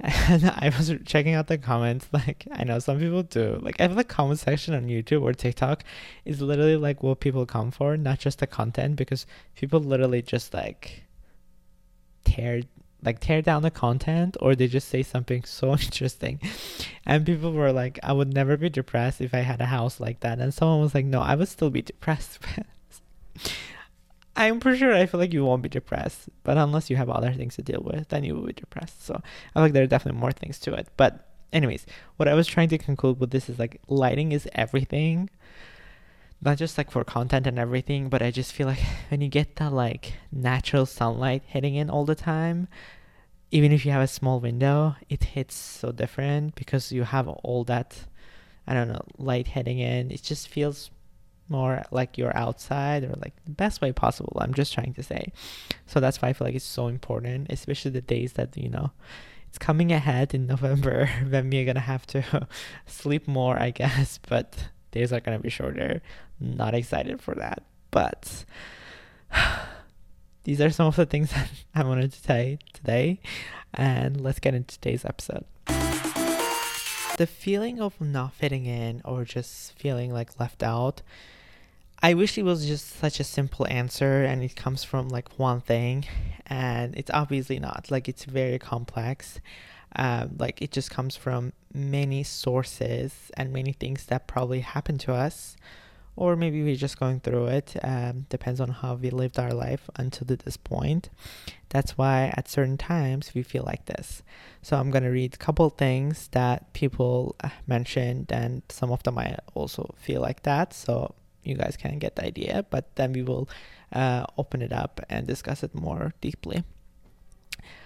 and 0.00 0.46
I 0.56 0.72
was 0.76 0.92
checking 1.04 1.34
out 1.34 1.46
the 1.46 1.58
comments. 1.58 2.08
Like, 2.20 2.46
I 2.52 2.64
know 2.64 2.78
some 2.78 2.98
people 2.98 3.22
do. 3.22 3.58
Like, 3.62 3.80
I 3.80 3.86
the 3.86 4.04
comment 4.04 4.40
section 4.40 4.74
on 4.74 4.88
YouTube 4.88 5.22
or 5.22 5.32
TikTok 5.32 5.84
is 6.24 6.40
literally 6.42 6.76
like 6.76 7.02
what 7.02 7.20
people 7.20 7.46
come 7.46 7.70
for, 7.70 7.96
not 7.96 8.18
just 8.18 8.40
the 8.40 8.46
content, 8.46 8.96
because 8.96 9.26
people 9.54 9.80
literally 9.80 10.22
just 10.22 10.52
like 10.52 11.04
tear 12.24 12.62
like 13.02 13.18
tear 13.18 13.40
down 13.40 13.62
the 13.62 13.70
content 13.70 14.36
or 14.40 14.54
they 14.54 14.66
just 14.66 14.88
say 14.88 15.02
something 15.02 15.42
so 15.44 15.72
interesting 15.72 16.38
and 17.06 17.24
people 17.24 17.50
were 17.52 17.72
like 17.72 17.98
i 18.02 18.12
would 18.12 18.34
never 18.34 18.58
be 18.58 18.68
depressed 18.68 19.22
if 19.22 19.32
i 19.32 19.38
had 19.38 19.58
a 19.60 19.66
house 19.66 20.00
like 20.00 20.20
that 20.20 20.38
and 20.38 20.52
someone 20.52 20.82
was 20.82 20.94
like 20.94 21.06
no 21.06 21.20
i 21.20 21.34
would 21.34 21.48
still 21.48 21.70
be 21.70 21.80
depressed 21.80 22.38
I'm 24.36 24.60
pretty 24.60 24.78
sure 24.78 24.94
I 24.94 25.06
feel 25.06 25.20
like 25.20 25.32
you 25.32 25.44
won't 25.44 25.62
be 25.62 25.68
depressed, 25.68 26.28
but 26.44 26.56
unless 26.56 26.88
you 26.88 26.96
have 26.96 27.10
other 27.10 27.32
things 27.32 27.56
to 27.56 27.62
deal 27.62 27.82
with, 27.84 28.08
then 28.08 28.24
you 28.24 28.34
will 28.34 28.46
be 28.46 28.52
depressed. 28.52 29.04
So 29.04 29.14
I 29.14 29.52
feel 29.54 29.62
like 29.62 29.72
there 29.72 29.82
are 29.82 29.88
definitely 29.88 30.20
more 30.20 30.32
things 30.32 30.58
to 30.60 30.74
it. 30.74 30.88
But 30.96 31.28
anyways, 31.52 31.84
what 32.16 32.28
I 32.28 32.34
was 32.34 32.46
trying 32.46 32.68
to 32.70 32.78
conclude 32.78 33.20
with 33.20 33.30
this 33.30 33.48
is 33.48 33.58
like 33.58 33.80
lighting 33.88 34.32
is 34.32 34.48
everything. 34.54 35.30
Not 36.42 36.56
just 36.58 36.78
like 36.78 36.90
for 36.90 37.04
content 37.04 37.46
and 37.46 37.58
everything, 37.58 38.08
but 38.08 38.22
I 38.22 38.30
just 38.30 38.52
feel 38.52 38.66
like 38.66 38.82
when 39.10 39.20
you 39.20 39.28
get 39.28 39.56
that 39.56 39.72
like 39.72 40.14
natural 40.32 40.86
sunlight 40.86 41.42
hitting 41.46 41.74
in 41.74 41.90
all 41.90 42.04
the 42.04 42.14
time, 42.14 42.68
even 43.50 43.72
if 43.72 43.84
you 43.84 43.90
have 43.90 44.02
a 44.02 44.06
small 44.06 44.38
window, 44.40 44.96
it 45.08 45.24
hits 45.24 45.56
so 45.56 45.90
different 45.90 46.54
because 46.54 46.92
you 46.92 47.02
have 47.02 47.28
all 47.28 47.64
that 47.64 48.06
I 48.66 48.74
don't 48.74 48.88
know, 48.88 49.02
light 49.18 49.48
hitting 49.48 49.80
in. 49.80 50.12
It 50.12 50.22
just 50.22 50.46
feels 50.46 50.90
more 51.50 51.84
like 51.90 52.16
you're 52.16 52.36
outside 52.36 53.04
or 53.04 53.14
like 53.16 53.34
the 53.44 53.50
best 53.50 53.82
way 53.82 53.92
possible. 53.92 54.38
I'm 54.40 54.54
just 54.54 54.72
trying 54.72 54.94
to 54.94 55.02
say. 55.02 55.32
So 55.86 56.00
that's 56.00 56.22
why 56.22 56.28
I 56.28 56.32
feel 56.32 56.46
like 56.46 56.54
it's 56.54 56.64
so 56.64 56.86
important, 56.86 57.48
especially 57.50 57.90
the 57.90 58.00
days 58.00 58.34
that, 58.34 58.56
you 58.56 58.68
know, 58.68 58.92
it's 59.48 59.58
coming 59.58 59.92
ahead 59.92 60.32
in 60.32 60.46
November 60.54 61.10
when 61.28 61.50
we're 61.50 61.66
gonna 61.66 61.80
have 61.80 62.06
to 62.08 62.48
sleep 62.86 63.26
more, 63.28 63.58
I 63.58 63.70
guess, 63.70 64.18
but 64.28 64.68
days 64.92 65.12
are 65.12 65.20
gonna 65.20 65.40
be 65.40 65.50
shorter. 65.50 66.00
Not 66.38 66.74
excited 66.74 67.20
for 67.20 67.34
that. 67.34 67.62
But 67.90 68.44
these 70.44 70.60
are 70.60 70.70
some 70.70 70.86
of 70.86 70.96
the 70.96 71.06
things 71.06 71.32
that 71.32 71.50
I 71.74 71.84
wanted 71.84 72.12
to 72.12 72.18
say 72.18 72.58
today. 72.72 73.20
And 73.74 74.20
let's 74.20 74.40
get 74.40 74.54
into 74.54 74.78
today's 74.78 75.04
episode. 75.04 75.44
The 77.20 77.26
feeling 77.26 77.80
of 77.80 78.00
not 78.00 78.32
fitting 78.32 78.64
in 78.66 79.02
or 79.04 79.24
just 79.24 79.72
feeling 79.78 80.12
like 80.12 80.40
left 80.40 80.62
out. 80.62 81.02
I 82.02 82.14
wish 82.14 82.38
it 82.38 82.44
was 82.44 82.66
just 82.66 82.98
such 82.98 83.20
a 83.20 83.24
simple 83.24 83.66
answer 83.68 84.24
and 84.24 84.42
it 84.42 84.56
comes 84.56 84.84
from 84.84 85.08
like 85.08 85.38
one 85.38 85.60
thing, 85.60 86.06
and 86.46 86.96
it's 86.96 87.10
obviously 87.12 87.58
not. 87.58 87.90
Like, 87.90 88.08
it's 88.08 88.24
very 88.24 88.58
complex. 88.58 89.38
Um, 89.96 90.36
like, 90.38 90.62
it 90.62 90.70
just 90.72 90.90
comes 90.90 91.14
from 91.16 91.52
many 91.74 92.22
sources 92.22 93.30
and 93.36 93.52
many 93.52 93.72
things 93.72 94.06
that 94.06 94.26
probably 94.26 94.60
happened 94.60 95.00
to 95.00 95.12
us 95.12 95.56
or 96.16 96.36
maybe 96.36 96.62
we're 96.62 96.76
just 96.76 96.98
going 96.98 97.20
through 97.20 97.46
it. 97.46 97.76
Um, 97.82 98.26
depends 98.28 98.60
on 98.60 98.68
how 98.68 98.94
we 98.94 99.10
lived 99.10 99.38
our 99.38 99.52
life 99.52 99.88
until 99.96 100.26
this 100.26 100.56
point. 100.56 101.08
That's 101.70 101.96
why 101.96 102.32
at 102.36 102.48
certain 102.48 102.76
times 102.76 103.32
we 103.34 103.42
feel 103.42 103.62
like 103.64 103.86
this. 103.86 104.22
So 104.60 104.76
I'm 104.76 104.90
gonna 104.90 105.10
read 105.10 105.34
a 105.34 105.38
couple 105.38 105.70
things 105.70 106.28
that 106.32 106.72
people 106.74 107.36
mentioned, 107.66 108.32
and 108.32 108.62
some 108.68 108.90
of 108.90 109.02
them 109.02 109.18
I 109.18 109.38
also 109.54 109.94
feel 109.98 110.20
like 110.20 110.42
that. 110.42 110.74
So 110.74 111.14
you 111.42 111.54
guys 111.54 111.76
can 111.76 111.98
get 111.98 112.16
the 112.16 112.24
idea, 112.24 112.64
but 112.70 112.94
then 112.96 113.12
we 113.12 113.22
will 113.22 113.48
uh, 113.92 114.24
open 114.36 114.62
it 114.62 114.72
up 114.72 115.00
and 115.08 115.26
discuss 115.26 115.62
it 115.62 115.74
more 115.74 116.14
deeply. 116.20 116.64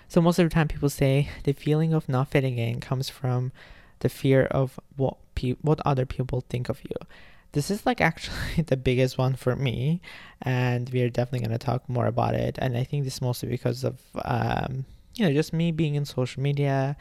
So 0.08 0.20
most 0.20 0.38
of 0.38 0.48
the 0.48 0.54
time, 0.54 0.68
people 0.68 0.90
say 0.90 1.28
the 1.44 1.52
feeling 1.52 1.92
of 1.92 2.08
not 2.08 2.28
fitting 2.28 2.58
in 2.58 2.80
comes 2.80 3.08
from 3.08 3.52
the 4.00 4.08
fear 4.08 4.44
of 4.44 4.78
what 4.96 5.16
pe- 5.34 5.56
what 5.62 5.80
other 5.84 6.04
people 6.06 6.44
think 6.48 6.68
of 6.68 6.82
you 6.82 6.96
this 7.54 7.70
is 7.70 7.86
like 7.86 8.00
actually 8.10 8.62
the 8.66 8.76
biggest 8.76 9.16
one 9.16 9.34
for 9.34 9.56
me 9.56 10.00
and 10.42 10.90
we're 10.90 11.08
definitely 11.08 11.46
going 11.46 11.58
to 11.58 11.64
talk 11.64 11.88
more 11.88 12.06
about 12.06 12.34
it 12.34 12.58
and 12.60 12.76
i 12.76 12.84
think 12.84 13.04
this 13.04 13.14
is 13.14 13.22
mostly 13.22 13.48
because 13.48 13.82
of 13.82 14.00
um, 14.24 14.84
you 15.14 15.24
know 15.24 15.32
just 15.32 15.52
me 15.52 15.72
being 15.72 15.94
in 15.94 16.04
social 16.04 16.42
media 16.42 16.96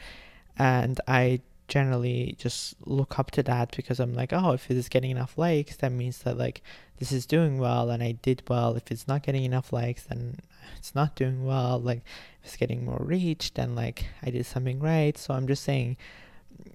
and 0.58 1.00
i 1.06 1.40
generally 1.66 2.34
just 2.38 2.74
look 2.86 3.18
up 3.18 3.30
to 3.30 3.42
that 3.42 3.74
because 3.74 3.98
i'm 3.98 4.14
like 4.14 4.32
oh 4.32 4.52
if 4.52 4.70
it 4.70 4.76
is 4.76 4.88
getting 4.88 5.10
enough 5.10 5.38
likes 5.38 5.76
that 5.76 5.90
means 5.90 6.18
that 6.18 6.36
like 6.36 6.62
this 6.98 7.10
is 7.10 7.24
doing 7.24 7.58
well 7.58 7.90
and 7.90 8.02
i 8.02 8.12
did 8.12 8.42
well 8.48 8.74
if 8.74 8.90
it's 8.90 9.08
not 9.08 9.22
getting 9.22 9.44
enough 9.44 9.72
likes 9.72 10.04
then 10.04 10.38
it's 10.76 10.94
not 10.94 11.16
doing 11.16 11.44
well 11.44 11.78
like 11.78 12.02
it's 12.42 12.56
getting 12.56 12.84
more 12.84 13.00
reach 13.00 13.54
then 13.54 13.74
like 13.74 14.06
i 14.22 14.30
did 14.30 14.44
something 14.44 14.78
right 14.78 15.16
so 15.16 15.32
i'm 15.32 15.46
just 15.46 15.62
saying 15.62 15.96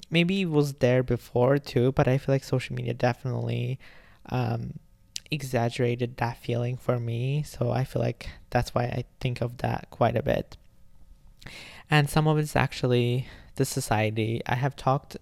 maybe 0.09 0.41
it 0.41 0.49
was 0.49 0.73
there 0.75 1.03
before 1.03 1.57
too, 1.57 1.91
but 1.91 2.07
I 2.07 2.17
feel 2.17 2.35
like 2.35 2.43
social 2.43 2.75
media 2.75 2.93
definitely 2.93 3.79
um, 4.27 4.79
exaggerated 5.31 6.17
that 6.17 6.37
feeling 6.37 6.77
for 6.77 6.99
me. 6.99 7.43
So 7.43 7.71
I 7.71 7.83
feel 7.83 8.01
like 8.01 8.29
that's 8.49 8.73
why 8.73 8.83
I 8.83 9.05
think 9.19 9.41
of 9.41 9.57
that 9.57 9.87
quite 9.89 10.15
a 10.15 10.23
bit. 10.23 10.57
And 11.89 12.09
some 12.09 12.27
of 12.27 12.37
it's 12.37 12.55
actually 12.55 13.27
the 13.59 13.65
society. 13.65 14.41
I 14.47 14.55
have 14.55 14.75
talked 14.75 15.17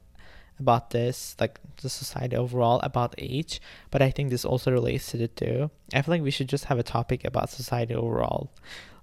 about 0.59 0.91
this, 0.91 1.35
like 1.39 1.59
the 1.81 1.89
society 1.89 2.35
overall, 2.35 2.79
about 2.79 3.13
age, 3.17 3.59
but 3.91 4.01
I 4.01 4.09
think 4.11 4.29
this 4.29 4.45
also 4.45 4.71
relates 4.71 5.11
to 5.11 5.21
it 5.21 5.35
too. 5.35 5.69
I 5.93 6.01
feel 6.01 6.13
like 6.13 6.21
we 6.21 6.31
should 6.31 6.47
just 6.47 6.65
have 6.65 6.79
a 6.79 6.83
topic 6.83 7.25
about 7.25 7.49
society 7.49 7.93
overall. 7.93 8.49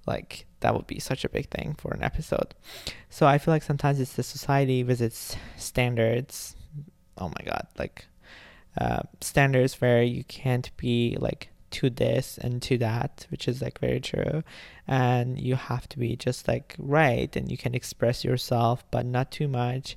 Like 0.07 0.47
that 0.61 0.75
would 0.75 0.87
be 0.87 0.99
such 0.99 1.25
a 1.25 1.29
big 1.29 1.51
thing 1.51 1.75
for 1.79 1.93
an 1.93 2.03
episode. 2.03 2.55
So 3.11 3.27
I 3.27 3.39
feel 3.39 3.53
like 3.53 3.63
sometimes 3.63 4.01
it's 4.01 4.15
the 4.15 4.23
society 4.23 4.83
with 4.83 5.01
its 5.01 5.37
standards. 5.57 6.57
Oh 7.19 7.29
my 7.29 7.45
god, 7.45 7.67
like 7.79 8.07
uh, 8.81 9.03
standards 9.21 9.81
where 9.81 10.03
you 10.03 10.25
can't 10.25 10.71
be 10.77 11.17
like 11.21 11.51
to 11.75 11.91
this 11.91 12.39
and 12.39 12.61
to 12.63 12.79
that, 12.79 13.27
which 13.31 13.47
is 13.49 13.61
like 13.61 13.79
very 13.79 14.01
true. 14.01 14.43
And 14.87 15.39
you 15.41 15.57
have 15.57 15.89
to 15.91 15.99
be 15.99 16.17
just 16.17 16.49
like 16.49 16.75
right 16.79 17.35
and 17.37 17.51
you 17.51 17.57
can 17.57 17.75
express 17.75 18.25
yourself, 18.25 18.85
but 18.91 19.07
not 19.07 19.31
too 19.31 19.49
much. 19.49 19.97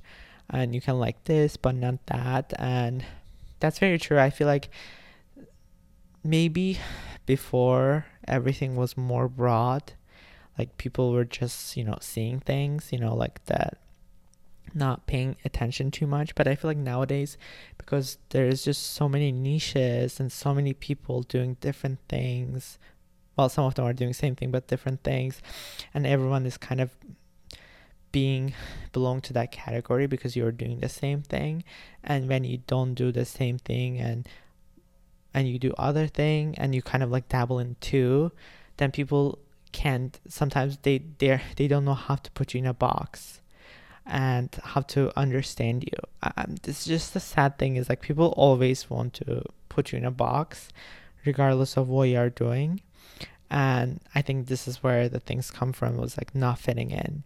And 0.50 0.74
you 0.74 0.80
can 0.80 0.98
like 0.98 1.24
this, 1.24 1.56
but 1.56 1.74
not 1.74 2.06
that. 2.06 2.52
And 2.58 3.04
that's 3.60 3.78
very 3.78 3.98
true. 3.98 4.18
I 4.18 4.30
feel 4.30 4.46
like 4.46 4.70
maybe 6.24 6.78
before 7.26 8.06
everything 8.26 8.76
was 8.76 8.96
more 8.96 9.28
broad 9.28 9.92
like 10.58 10.76
people 10.76 11.12
were 11.12 11.24
just 11.24 11.76
you 11.76 11.84
know 11.84 11.96
seeing 12.00 12.40
things 12.40 12.92
you 12.92 12.98
know 12.98 13.14
like 13.14 13.42
that 13.46 13.78
not 14.74 15.06
paying 15.06 15.36
attention 15.44 15.90
too 15.90 16.06
much 16.06 16.34
but 16.34 16.46
i 16.46 16.54
feel 16.54 16.68
like 16.68 16.76
nowadays 16.76 17.36
because 17.76 18.18
there's 18.30 18.64
just 18.64 18.92
so 18.92 19.08
many 19.08 19.32
niches 19.32 20.20
and 20.20 20.30
so 20.30 20.54
many 20.54 20.72
people 20.72 21.22
doing 21.22 21.56
different 21.60 21.98
things 22.08 22.78
well 23.36 23.48
some 23.48 23.64
of 23.64 23.74
them 23.74 23.84
are 23.84 23.92
doing 23.92 24.12
same 24.12 24.34
thing 24.34 24.50
but 24.50 24.68
different 24.68 25.02
things 25.02 25.40
and 25.94 26.06
everyone 26.06 26.44
is 26.46 26.56
kind 26.56 26.80
of 26.80 26.90
being 28.10 28.54
belong 28.92 29.20
to 29.20 29.32
that 29.32 29.52
category 29.52 30.06
because 30.06 30.34
you're 30.34 30.52
doing 30.52 30.80
the 30.80 30.88
same 30.88 31.22
thing 31.22 31.62
and 32.02 32.28
when 32.28 32.44
you 32.44 32.58
don't 32.66 32.94
do 32.94 33.12
the 33.12 33.24
same 33.24 33.58
thing 33.58 33.98
and 33.98 34.28
and 35.34 35.46
you 35.48 35.58
do 35.58 35.72
other 35.76 36.06
thing 36.06 36.54
and 36.56 36.74
you 36.74 36.82
kind 36.82 37.02
of 37.02 37.10
like 37.10 37.28
dabble 37.28 37.58
in 37.58 37.76
two 37.80 38.32
then 38.78 38.90
people 38.90 39.38
can't 39.72 40.18
sometimes 40.26 40.78
they 40.82 40.98
they 41.18 41.40
they 41.56 41.68
don't 41.68 41.84
know 41.84 41.94
how 41.94 42.16
to 42.16 42.30
put 42.32 42.54
you 42.54 42.58
in 42.58 42.66
a 42.66 42.74
box 42.74 43.37
and 44.08 44.48
how 44.64 44.80
to 44.80 45.16
understand 45.18 45.84
you. 45.84 45.98
Um, 46.36 46.56
this 46.62 46.80
is 46.80 46.86
just 46.86 47.14
the 47.14 47.20
sad 47.20 47.58
thing 47.58 47.76
is 47.76 47.88
like 47.88 48.00
people 48.00 48.34
always 48.36 48.90
want 48.90 49.14
to 49.14 49.44
put 49.68 49.92
you 49.92 49.98
in 49.98 50.04
a 50.04 50.10
box 50.10 50.70
regardless 51.24 51.76
of 51.76 51.88
what 51.88 52.08
you 52.08 52.18
are 52.18 52.30
doing. 52.30 52.80
And 53.50 54.00
i 54.14 54.20
think 54.20 54.46
this 54.46 54.68
is 54.68 54.82
where 54.82 55.08
the 55.08 55.20
things 55.20 55.50
come 55.50 55.72
from 55.72 55.96
was 55.96 56.18
like 56.18 56.34
not 56.34 56.58
fitting 56.58 56.90
in. 56.90 57.22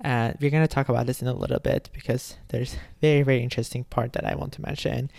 And 0.00 0.36
we're 0.40 0.50
to 0.50 0.66
talk 0.66 0.88
about 0.88 1.06
this 1.06 1.22
in 1.22 1.28
a 1.28 1.32
little 1.34 1.60
bit 1.60 1.88
because 1.92 2.36
there's 2.48 2.76
very 3.00 3.22
very 3.22 3.42
interesting 3.42 3.84
part 3.84 4.12
that 4.12 4.24
i 4.24 4.34
want 4.34 4.52
to 4.54 4.62
mention 4.62 5.10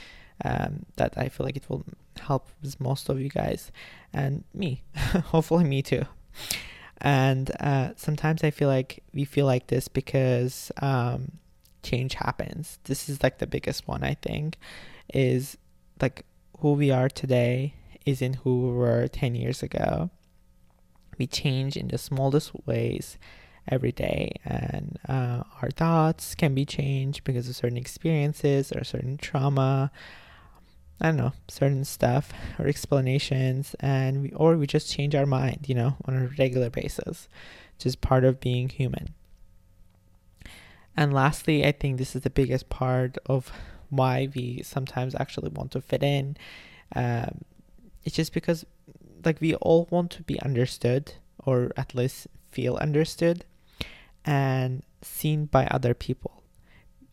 um, 0.43 0.85
that 0.95 1.13
I 1.17 1.29
feel 1.29 1.45
like 1.45 1.55
it 1.55 1.69
will 1.69 1.85
help 2.19 2.49
most 2.79 3.09
of 3.09 3.19
you 3.19 3.29
guys 3.29 3.71
and 4.13 4.43
me, 4.53 4.83
hopefully 4.95 5.63
me 5.63 5.81
too. 5.81 6.03
And 7.03 7.51
uh, 7.59 7.89
sometimes 7.97 8.43
I 8.43 8.49
feel 8.49 8.69
like 8.69 9.03
we 9.13 9.25
feel 9.25 9.45
like 9.45 9.67
this 9.67 9.89
because 9.89 10.71
um, 10.81 11.33
change 11.83 12.15
happens. 12.15 12.79
This 12.85 13.09
is 13.09 13.21
like 13.21 13.39
the 13.39 13.47
biggest 13.47 13.87
one 13.87 14.03
I 14.03 14.15
think 14.15 14.57
is 15.13 15.57
like 16.01 16.25
who 16.59 16.73
we 16.73 16.91
are 16.91 17.09
today 17.09 17.73
isn't 18.05 18.35
who 18.37 18.69
we 18.69 18.73
were 18.73 19.07
10 19.09 19.35
years 19.35 19.61
ago. 19.61 20.09
We 21.17 21.27
change 21.27 21.75
in 21.75 21.89
the 21.89 21.97
smallest 21.97 22.51
ways 22.65 23.17
every 23.67 23.91
day, 23.91 24.31
and 24.43 24.97
uh, 25.07 25.43
our 25.61 25.69
thoughts 25.69 26.35
can 26.35 26.55
be 26.55 26.65
changed 26.65 27.23
because 27.23 27.47
of 27.47 27.55
certain 27.55 27.77
experiences 27.77 28.71
or 28.71 28.83
certain 28.83 29.17
trauma 29.17 29.91
I 31.01 31.07
don't 31.07 31.17
know, 31.17 31.33
certain 31.47 31.83
stuff 31.83 32.31
or 32.57 32.67
explanations, 32.67 33.75
and 33.79 34.21
we, 34.21 34.31
or 34.31 34.55
we 34.55 34.67
just 34.67 34.91
change 34.91 35.15
our 35.15 35.25
mind, 35.25 35.65
you 35.67 35.75
know, 35.75 35.97
on 36.05 36.15
a 36.15 36.27
regular 36.39 36.69
basis, 36.69 37.27
just 37.77 37.99
part 37.99 38.23
of 38.23 38.39
being 38.39 38.69
human. 38.69 39.13
And 40.95 41.13
lastly, 41.13 41.65
I 41.65 41.71
think 41.71 41.97
this 41.97 42.15
is 42.15 42.21
the 42.21 42.29
biggest 42.29 42.69
part 42.69 43.17
of 43.25 43.51
why 43.89 44.29
we 44.35 44.61
sometimes 44.63 45.15
actually 45.15 45.49
want 45.49 45.71
to 45.71 45.81
fit 45.81 46.03
in. 46.03 46.37
Um, 46.95 47.41
it's 48.03 48.15
just 48.15 48.33
because, 48.33 48.65
like, 49.25 49.41
we 49.41 49.55
all 49.55 49.87
want 49.89 50.11
to 50.11 50.23
be 50.23 50.39
understood, 50.41 51.13
or 51.39 51.71
at 51.75 51.95
least 51.95 52.27
feel 52.51 52.75
understood, 52.75 53.43
and 54.23 54.83
seen 55.01 55.45
by 55.45 55.65
other 55.67 55.93
people. 55.93 56.42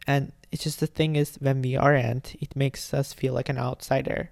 And 0.06 0.32
it's 0.50 0.64
just 0.64 0.80
the 0.80 0.86
thing 0.86 1.16
is 1.16 1.36
when 1.40 1.62
we 1.62 1.76
aren't, 1.76 2.34
it 2.40 2.56
makes 2.56 2.92
us 2.92 3.12
feel 3.12 3.34
like 3.34 3.48
an 3.48 3.58
outsider. 3.58 4.30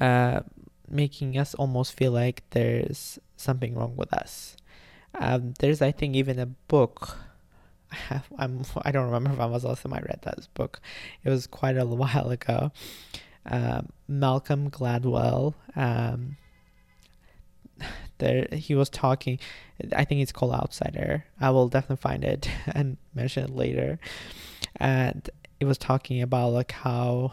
Uh, 0.00 0.40
making 0.88 1.38
us 1.38 1.54
almost 1.54 1.92
feel 1.92 2.12
like 2.12 2.42
there's 2.50 3.18
something 3.36 3.74
wrong 3.74 3.96
with 3.96 4.12
us. 4.12 4.56
Um, 5.14 5.54
there's, 5.60 5.80
I 5.80 5.92
think, 5.92 6.16
even 6.16 6.38
a 6.38 6.46
book. 6.46 7.16
I 7.90 7.96
have, 7.96 8.26
I'm, 8.38 8.62
I 8.82 8.90
don't 8.90 9.06
remember 9.06 9.32
if 9.32 9.40
I 9.40 9.46
was 9.46 9.64
last 9.64 9.82
time 9.82 9.94
I 9.94 10.00
read 10.00 10.20
that 10.22 10.48
book. 10.54 10.80
It 11.22 11.30
was 11.30 11.46
quite 11.46 11.76
a 11.76 11.86
while 11.86 12.30
ago. 12.30 12.72
Um, 13.46 13.90
Malcolm 14.08 14.70
Gladwell. 14.70 15.54
Um, 15.76 16.36
there, 18.18 18.48
he 18.52 18.74
was 18.74 18.88
talking. 18.88 19.38
I 19.94 20.04
think 20.04 20.20
it's 20.20 20.32
called 20.32 20.54
Outsider. 20.54 21.24
I 21.40 21.50
will 21.50 21.68
definitely 21.68 22.02
find 22.02 22.24
it 22.24 22.48
and 22.66 22.96
mention 23.14 23.44
it 23.44 23.50
later. 23.50 23.98
And 24.76 25.28
it 25.60 25.64
was 25.64 25.78
talking 25.78 26.22
about 26.22 26.48
like 26.52 26.72
how 26.72 27.32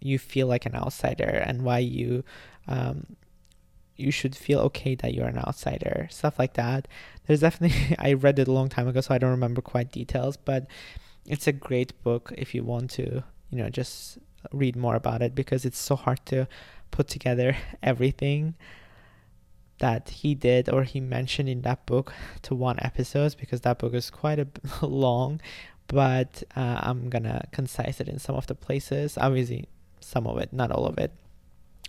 you 0.00 0.18
feel 0.18 0.46
like 0.46 0.66
an 0.66 0.74
outsider 0.74 1.42
and 1.46 1.62
why 1.62 1.78
you 1.78 2.22
um, 2.68 3.16
you 3.96 4.12
should 4.12 4.36
feel 4.36 4.60
okay 4.60 4.94
that 4.94 5.12
you're 5.12 5.26
an 5.26 5.38
outsider 5.38 6.06
stuff 6.10 6.38
like 6.38 6.54
that 6.54 6.86
there's 7.26 7.40
definitely 7.40 7.96
i 7.98 8.12
read 8.12 8.38
it 8.38 8.48
a 8.48 8.52
long 8.52 8.68
time 8.68 8.86
ago 8.86 9.00
so 9.00 9.12
i 9.12 9.18
don't 9.18 9.30
remember 9.30 9.60
quite 9.60 9.90
details 9.90 10.36
but 10.36 10.66
it's 11.26 11.46
a 11.46 11.52
great 11.52 12.00
book 12.02 12.32
if 12.38 12.54
you 12.54 12.62
want 12.62 12.90
to 12.90 13.22
you 13.50 13.58
know 13.58 13.68
just 13.68 14.18
read 14.52 14.76
more 14.76 14.94
about 14.94 15.20
it 15.20 15.34
because 15.34 15.64
it's 15.64 15.78
so 15.78 15.96
hard 15.96 16.24
to 16.24 16.46
put 16.90 17.08
together 17.08 17.56
everything 17.82 18.54
that 19.78 20.08
he 20.08 20.34
did 20.34 20.68
or 20.68 20.82
he 20.82 21.00
mentioned 21.00 21.48
in 21.48 21.62
that 21.62 21.86
book 21.86 22.12
to 22.42 22.54
one 22.54 22.76
episode 22.80 23.36
because 23.38 23.60
that 23.62 23.78
book 23.78 23.94
is 23.94 24.10
quite 24.10 24.38
a 24.38 24.46
long 24.86 25.40
but 25.86 26.42
uh, 26.56 26.80
i'm 26.82 27.08
gonna 27.08 27.46
concise 27.52 28.00
it 28.00 28.08
in 28.08 28.18
some 28.18 28.36
of 28.36 28.46
the 28.46 28.54
places. 28.54 29.18
Obviously 29.18 29.66
some 30.00 30.26
of 30.26 30.38
it 30.38 30.52
not 30.52 30.70
all 30.70 30.86
of 30.86 30.98
it. 30.98 31.12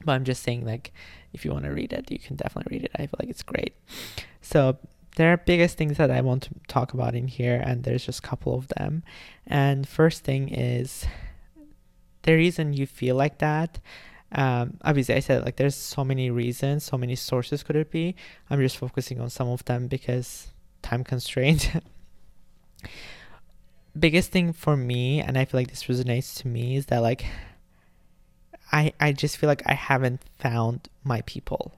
But 0.05 0.13
i'm 0.13 0.23
just 0.23 0.43
saying 0.43 0.65
like 0.65 0.93
if 1.33 1.45
you 1.45 1.51
want 1.51 1.65
to 1.65 1.71
read 1.71 1.93
it 1.93 2.09
you 2.09 2.19
can 2.19 2.35
definitely 2.35 2.77
read 2.77 2.85
it. 2.85 2.91
I 2.95 3.07
feel 3.07 3.19
like 3.19 3.29
it's 3.29 3.43
great. 3.43 3.75
So 4.41 4.77
there 5.15 5.33
are 5.33 5.37
biggest 5.37 5.77
things 5.77 5.97
that 5.97 6.09
i 6.09 6.21
want 6.21 6.43
to 6.43 6.51
talk 6.67 6.93
about 6.93 7.13
in 7.13 7.27
here 7.27 7.61
and 7.65 7.83
there's 7.83 8.05
just 8.05 8.19
a 8.19 8.27
couple 8.27 8.55
of 8.55 8.69
them. 8.69 9.03
And 9.45 9.87
first 9.87 10.23
thing 10.23 10.49
is 10.49 11.05
the 12.23 12.33
reason 12.35 12.73
you 12.73 12.85
feel 12.85 13.15
like 13.15 13.39
that 13.39 13.79
um, 14.31 14.77
obviously 14.83 15.15
i 15.15 15.19
said 15.19 15.43
like 15.43 15.55
there's 15.55 15.75
so 15.75 16.03
many 16.05 16.29
reasons 16.29 16.83
so 16.83 16.97
many 16.97 17.15
sources 17.15 17.63
could 17.63 17.75
it 17.75 17.89
be. 17.91 18.15
I'm 18.49 18.59
just 18.59 18.77
focusing 18.77 19.19
on 19.19 19.29
some 19.29 19.49
of 19.49 19.65
them 19.65 19.87
because 19.87 20.47
time 20.81 21.03
constraint 21.03 21.71
biggest 23.99 24.31
thing 24.31 24.53
for 24.53 24.77
me 24.77 25.19
and 25.19 25.37
i 25.37 25.43
feel 25.43 25.59
like 25.59 25.69
this 25.69 25.83
resonates 25.85 26.39
to 26.39 26.47
me 26.47 26.75
is 26.75 26.85
that 26.85 26.99
like 26.99 27.25
i 28.71 28.93
i 28.99 29.11
just 29.11 29.35
feel 29.37 29.47
like 29.47 29.63
i 29.65 29.73
haven't 29.73 30.21
found 30.37 30.87
my 31.03 31.21
people. 31.21 31.73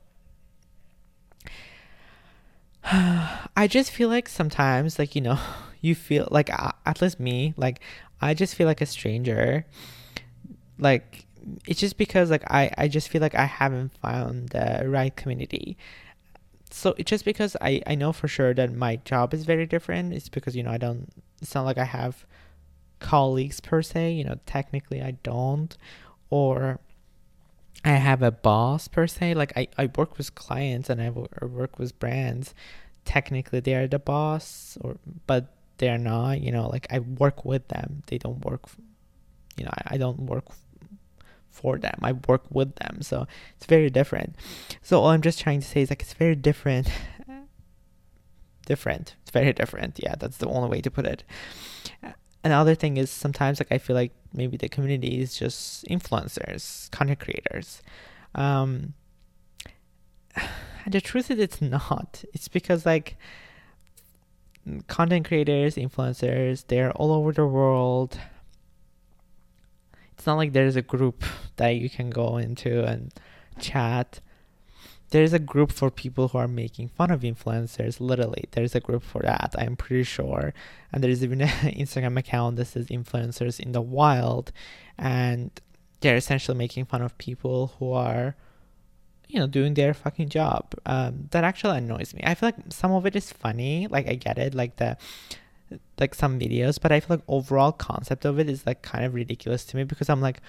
I 2.84 3.68
just 3.70 3.92
feel 3.92 4.10
like 4.10 4.28
sometimes 4.28 4.98
like 4.98 5.16
you 5.16 5.22
know 5.22 5.40
you 5.82 5.96
feel 5.96 6.28
like 6.32 6.52
uh, 6.52 6.72
at 6.86 7.02
least 7.02 7.20
me 7.20 7.54
like 7.58 7.80
i 8.22 8.34
just 8.34 8.56
feel 8.56 8.68
like 8.68 8.82
a 8.82 8.86
stranger. 8.86 9.66
Like 10.78 11.26
it's 11.68 11.80
just 11.80 11.98
because 11.98 12.30
like 12.30 12.44
I, 12.50 12.72
I 12.78 12.88
just 12.88 13.10
feel 13.10 13.22
like 13.22 13.36
I 13.36 13.46
haven't 13.46 13.98
found 13.98 14.50
the 14.50 14.84
right 14.86 15.16
community. 15.16 15.78
So 16.70 16.96
it's 16.98 17.10
just 17.10 17.26
because 17.26 17.58
I, 17.60 17.82
I 17.86 17.96
know 17.96 18.14
for 18.14 18.28
sure 18.28 18.54
that 18.54 18.74
my 18.74 18.98
job 18.98 19.34
is 19.34 19.46
very 19.46 19.66
different. 19.66 20.14
It's 20.14 20.30
because, 20.30 20.56
you 20.56 20.64
know, 20.64 20.72
I 20.72 20.78
don't 20.78 21.10
it's 21.42 21.54
not 21.56 21.66
like 21.66 21.78
I 21.78 21.86
have 21.86 22.26
colleagues 23.00 23.60
per 23.60 23.82
se, 23.82 24.12
you 24.12 24.24
know, 24.24 24.40
technically 24.46 25.02
I 25.02 25.12
don't. 25.24 25.76
Or 26.30 26.80
I 27.84 27.92
have 27.92 28.22
a 28.22 28.32
boss 28.32 28.88
per 28.88 29.08
se. 29.08 29.34
Like 29.34 29.54
I, 29.58 29.68
I 29.78 29.90
work 29.98 30.18
with 30.18 30.34
clients 30.36 30.90
and 30.90 31.02
I 31.02 31.10
work 31.10 31.78
with 31.78 32.00
brands. 32.00 32.54
Technically 33.04 33.60
they 33.60 33.76
are 33.76 33.88
the 33.88 34.00
boss 34.00 34.78
or 34.82 34.98
but 35.28 35.54
they're 35.78 35.98
not, 35.98 36.42
you 36.42 36.52
know, 36.52 36.70
like 36.70 36.88
I 36.92 37.00
work 37.00 37.44
with 37.44 37.68
them. 37.70 38.04
They 38.08 38.18
don't 38.18 38.46
work 38.46 38.68
you 39.58 39.66
know, 39.66 39.72
I, 39.74 39.96
I 39.96 39.98
don't 39.98 40.22
work 40.22 40.46
for 41.52 41.78
them. 41.78 42.00
I 42.02 42.14
work 42.14 42.44
with 42.50 42.76
them. 42.76 43.02
So 43.02 43.28
it's 43.56 43.66
very 43.66 43.90
different. 43.90 44.36
So 44.82 45.02
all 45.02 45.10
I'm 45.10 45.22
just 45.22 45.40
trying 45.40 45.60
to 45.62 45.68
say 45.68 45.82
is 45.82 45.90
like 45.90 46.02
it's 46.02 46.14
very 46.14 46.36
different. 46.36 46.90
different. 48.66 49.16
It's 49.22 49.32
very 49.32 49.54
different. 49.54 50.00
Yeah, 50.02 50.16
that's 50.18 50.38
the 50.38 50.48
only 50.48 50.70
way 50.70 50.82
to 50.82 50.90
put 50.90 51.06
it. 51.06 51.24
Another 52.44 52.74
thing 52.74 52.98
is 52.98 53.12
sometimes 53.12 53.60
like 53.60 53.72
I 53.72 53.78
feel 53.78 53.96
like 53.96 54.14
maybe 54.34 54.58
the 54.58 54.70
community 54.70 55.22
is 55.22 55.38
just 55.38 55.86
influencers, 55.86 56.90
content 56.92 57.20
creators. 57.20 57.84
Um 58.34 58.94
the 60.88 61.02
truth 61.02 61.30
is 61.30 61.38
it's 61.38 61.62
not. 61.62 62.24
It's 62.34 62.48
because 62.48 62.86
like 62.86 63.18
content 64.88 65.28
creators, 65.28 65.76
influencers, 65.76 66.66
they're 66.68 66.92
all 66.94 67.12
over 67.12 67.32
the 67.32 67.46
world 67.46 68.18
it's 70.22 70.28
not 70.28 70.38
like 70.38 70.54
there's 70.54 70.76
a 70.76 70.84
group 70.84 71.24
that 71.56 71.70
you 71.70 71.90
can 71.90 72.12
go 72.12 72.38
into 72.38 72.84
and 72.84 73.12
chat. 73.58 74.20
There's 75.10 75.34
a 75.34 75.40
group 75.40 75.72
for 75.72 75.90
people 75.90 76.28
who 76.28 76.38
are 76.38 76.48
making 76.48 76.90
fun 76.90 77.10
of 77.10 77.22
influencers 77.22 78.00
literally. 78.00 78.44
There's 78.52 78.76
a 78.76 78.80
group 78.80 79.02
for 79.02 79.24
that 79.24 79.56
i'm 79.58 79.76
pretty 79.76 80.04
sure. 80.04 80.54
And 80.94 81.04
there's 81.04 81.24
even 81.24 81.42
an 81.42 81.50
instagram 81.74 82.20
account 82.20 82.58
that 82.58 82.66
says 82.66 82.86
influencers 82.90 83.60
in 83.60 83.72
the 83.72 83.82
wild. 83.82 84.52
And 84.96 85.50
they're 86.02 86.18
essentially 86.18 86.56
making 86.56 86.86
fun 86.86 87.02
of 87.02 87.18
people 87.18 87.74
who 87.80 87.92
are 87.92 88.36
you 89.28 89.40
know 89.40 89.48
doing 89.48 89.74
their 89.74 89.96
fucking 89.96 90.30
job. 90.30 90.76
Um, 90.86 91.30
that 91.32 91.44
actually 91.44 91.80
annoys 91.80 92.14
me. 92.14 92.22
I 92.24 92.36
feel 92.36 92.50
like 92.50 92.60
some 92.70 92.92
of 92.92 93.08
it 93.08 93.16
is 93.16 93.32
funny 93.32 93.88
like 93.88 94.08
i 94.08 94.14
get 94.14 94.38
it 94.38 94.54
like 94.54 94.76
the 94.76 94.98
like 96.00 96.16
some 96.16 96.40
videos, 96.40 96.80
but 96.82 96.92
I 96.92 97.00
feel 97.00 97.18
like 97.18 97.26
overall 97.28 97.72
concept 97.72 98.26
of 98.26 98.40
it 98.40 98.50
is 98.50 98.66
like 98.66 98.82
kind 98.82 99.06
of 99.06 99.14
ridiculous 99.14 99.66
to 99.66 99.78
me 99.78 99.84
because 99.84 100.10
I'm 100.10 100.22
like, 100.22 100.42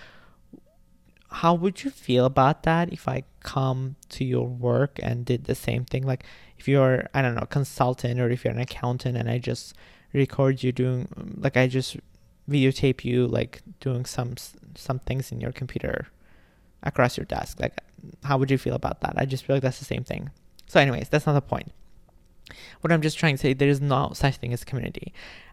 how 1.30 1.54
would 1.54 1.82
you 1.82 1.90
feel 1.90 2.24
about 2.26 2.62
that 2.64 2.92
if 2.92 3.08
I 3.08 3.24
come 3.40 3.96
to 4.11 4.24
your 4.24 4.46
work 4.46 4.98
and 5.02 5.24
did 5.24 5.44
the 5.44 5.54
same 5.54 5.85
thing? 5.85 6.04
Like 6.04 6.24
if 6.58 6.68
you're 6.68 7.08
I 7.14 7.22
don't 7.22 7.35
know 7.35 7.46
consultant 7.46 8.20
or 8.20 8.30
if 8.30 8.44
you're 8.44 8.52
an 8.52 8.61
accountant 8.61 9.16
and 9.16 9.30
I 9.30 9.38
just 9.38 9.74
record 10.12 10.62
you 10.62 10.72
doing 10.72 11.08
like 11.38 11.56
I 11.56 11.66
just 11.66 11.96
videotape 12.48 13.04
you 13.04 13.26
like 13.26 13.62
doing 13.80 14.04
some 14.04 14.35
some 14.74 14.98
things 14.98 15.32
in 15.32 15.40
your 15.40 15.52
computer 15.52 16.08
across 16.82 17.16
your 17.16 17.26
desk. 17.26 17.61
Like 17.61 17.80
how 18.24 18.37
would 18.37 18.50
you 18.50 18.58
feel 18.58 18.74
about 18.74 19.00
that? 19.00 19.14
I 19.16 19.24
just 19.24 19.44
feel 19.44 19.56
like 19.56 19.62
that's 19.62 19.78
the 19.78 19.85
same 19.85 20.04
thing. 20.04 20.30
So 20.66 20.80
anyways, 20.80 21.08
that's 21.08 21.26
not 21.26 21.35
the 21.35 21.40
point. 21.40 21.72
What 22.80 22.92
I'm 22.92 23.02
just 23.02 23.18
trying 23.18 23.34
to 23.36 23.40
say, 23.40 23.52
there 23.52 23.68
is 23.68 23.80
no 23.80 24.12
such 24.14 24.36
thing 24.36 24.52
as 24.52 24.64
community. 24.64 25.12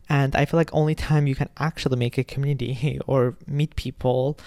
And 0.10 0.36
I 0.36 0.46
feel 0.46 0.58
like 0.58 0.74
only 0.74 0.96
time 0.96 1.28
you 1.28 1.36
can 1.36 1.50
actually 1.58 1.98
make 1.98 2.18
a 2.18 2.24
community 2.24 3.00
or 3.08 3.36
meet 3.48 3.76
people 3.76 4.38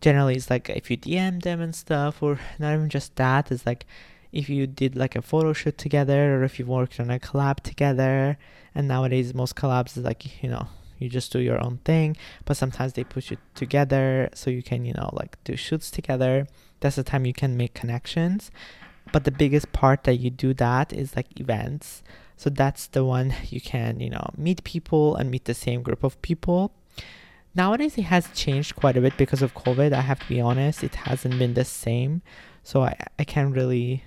generally 0.00 0.36
is 0.36 0.48
like 0.48 0.68
if 0.68 0.90
you 0.90 0.96
DM 0.96 1.42
them 1.42 1.60
and 1.60 1.74
stuff, 1.74 2.22
or 2.22 2.38
not 2.58 2.74
even 2.74 2.88
just 2.88 3.16
that, 3.16 3.50
is 3.50 3.66
like 3.66 3.86
if 4.32 4.48
you 4.48 4.66
did 4.66 4.94
like 4.96 5.16
a 5.16 5.22
photo 5.22 5.52
shoot 5.52 5.78
together 5.78 6.36
or 6.36 6.44
if 6.44 6.58
you 6.58 6.66
worked 6.66 7.00
on 7.00 7.10
a 7.10 7.18
collab 7.18 7.60
together. 7.60 8.38
And 8.74 8.86
nowadays, 8.86 9.34
most 9.34 9.56
collabs 9.56 9.96
is 9.96 10.04
like, 10.04 10.42
you 10.42 10.50
know, 10.50 10.68
you 10.98 11.08
just 11.08 11.32
do 11.32 11.40
your 11.40 11.62
own 11.62 11.78
thing, 11.84 12.16
but 12.44 12.56
sometimes 12.56 12.92
they 12.92 13.04
put 13.04 13.30
you 13.30 13.38
together 13.54 14.28
so 14.34 14.50
you 14.50 14.62
can, 14.62 14.84
you 14.84 14.94
know, 14.94 15.10
like 15.12 15.42
do 15.44 15.56
shoots 15.56 15.90
together. 15.90 16.46
That's 16.80 16.96
the 16.96 17.02
time 17.02 17.24
you 17.24 17.32
can 17.32 17.56
make 17.56 17.74
connections 17.74 18.50
but 19.16 19.24
the 19.24 19.30
biggest 19.30 19.72
part 19.72 20.04
that 20.04 20.16
you 20.16 20.28
do 20.28 20.52
that 20.52 20.92
is 20.92 21.16
like 21.16 21.40
events. 21.40 22.02
So 22.36 22.50
that's 22.50 22.86
the 22.88 23.02
one 23.02 23.32
you 23.48 23.62
can 23.62 23.98
you 23.98 24.10
know 24.10 24.28
meet 24.36 24.62
people 24.62 25.16
and 25.16 25.30
meet 25.30 25.46
the 25.46 25.54
same 25.54 25.80
group 25.80 26.04
of 26.04 26.20
people. 26.20 26.70
Nowadays 27.54 27.96
it 27.96 28.02
has 28.02 28.28
changed 28.34 28.76
quite 28.76 28.94
a 28.94 29.00
bit 29.00 29.16
because 29.16 29.40
of 29.40 29.54
covid 29.54 29.94
i 29.94 30.02
have 30.02 30.20
to 30.20 30.28
be 30.28 30.38
honest. 30.38 30.84
It 30.84 30.96
hasn't 31.08 31.38
been 31.38 31.54
the 31.54 31.64
same. 31.64 32.20
So 32.62 32.82
i, 32.82 32.94
I 33.18 33.24
can't 33.24 33.56
really 33.56 34.04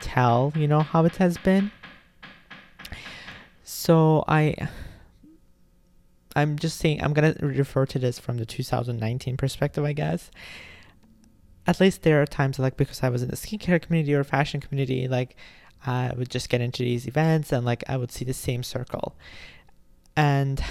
tell 0.00 0.50
you 0.56 0.66
know 0.66 0.80
how 0.80 1.04
it 1.04 1.16
has 1.16 1.36
been. 1.36 1.70
So 3.62 4.24
i 4.26 4.56
i'm 6.34 6.58
just 6.58 6.78
saying 6.78 7.02
i'm 7.02 7.12
gonna 7.12 7.36
refer 7.42 7.84
to 7.84 7.98
this 7.98 8.18
from 8.18 8.38
the 8.38 8.46
2019 8.46 9.36
perspective 9.36 9.84
i 9.84 9.92
guess 9.92 10.30
at 11.66 11.80
least 11.80 12.02
there 12.02 12.20
are 12.20 12.26
times 12.26 12.58
like 12.58 12.76
because 12.76 13.02
I 13.02 13.08
was 13.08 13.22
in 13.22 13.28
the 13.28 13.36
skincare 13.36 13.80
community 13.80 14.14
or 14.14 14.24
fashion 14.24 14.60
community, 14.60 15.08
like 15.08 15.36
I 15.86 16.12
would 16.16 16.28
just 16.28 16.48
get 16.48 16.60
into 16.60 16.82
these 16.82 17.06
events 17.06 17.52
and 17.52 17.64
like 17.64 17.84
I 17.88 17.96
would 17.96 18.10
see 18.10 18.24
the 18.24 18.34
same 18.34 18.62
circle. 18.62 19.14
And 20.16 20.62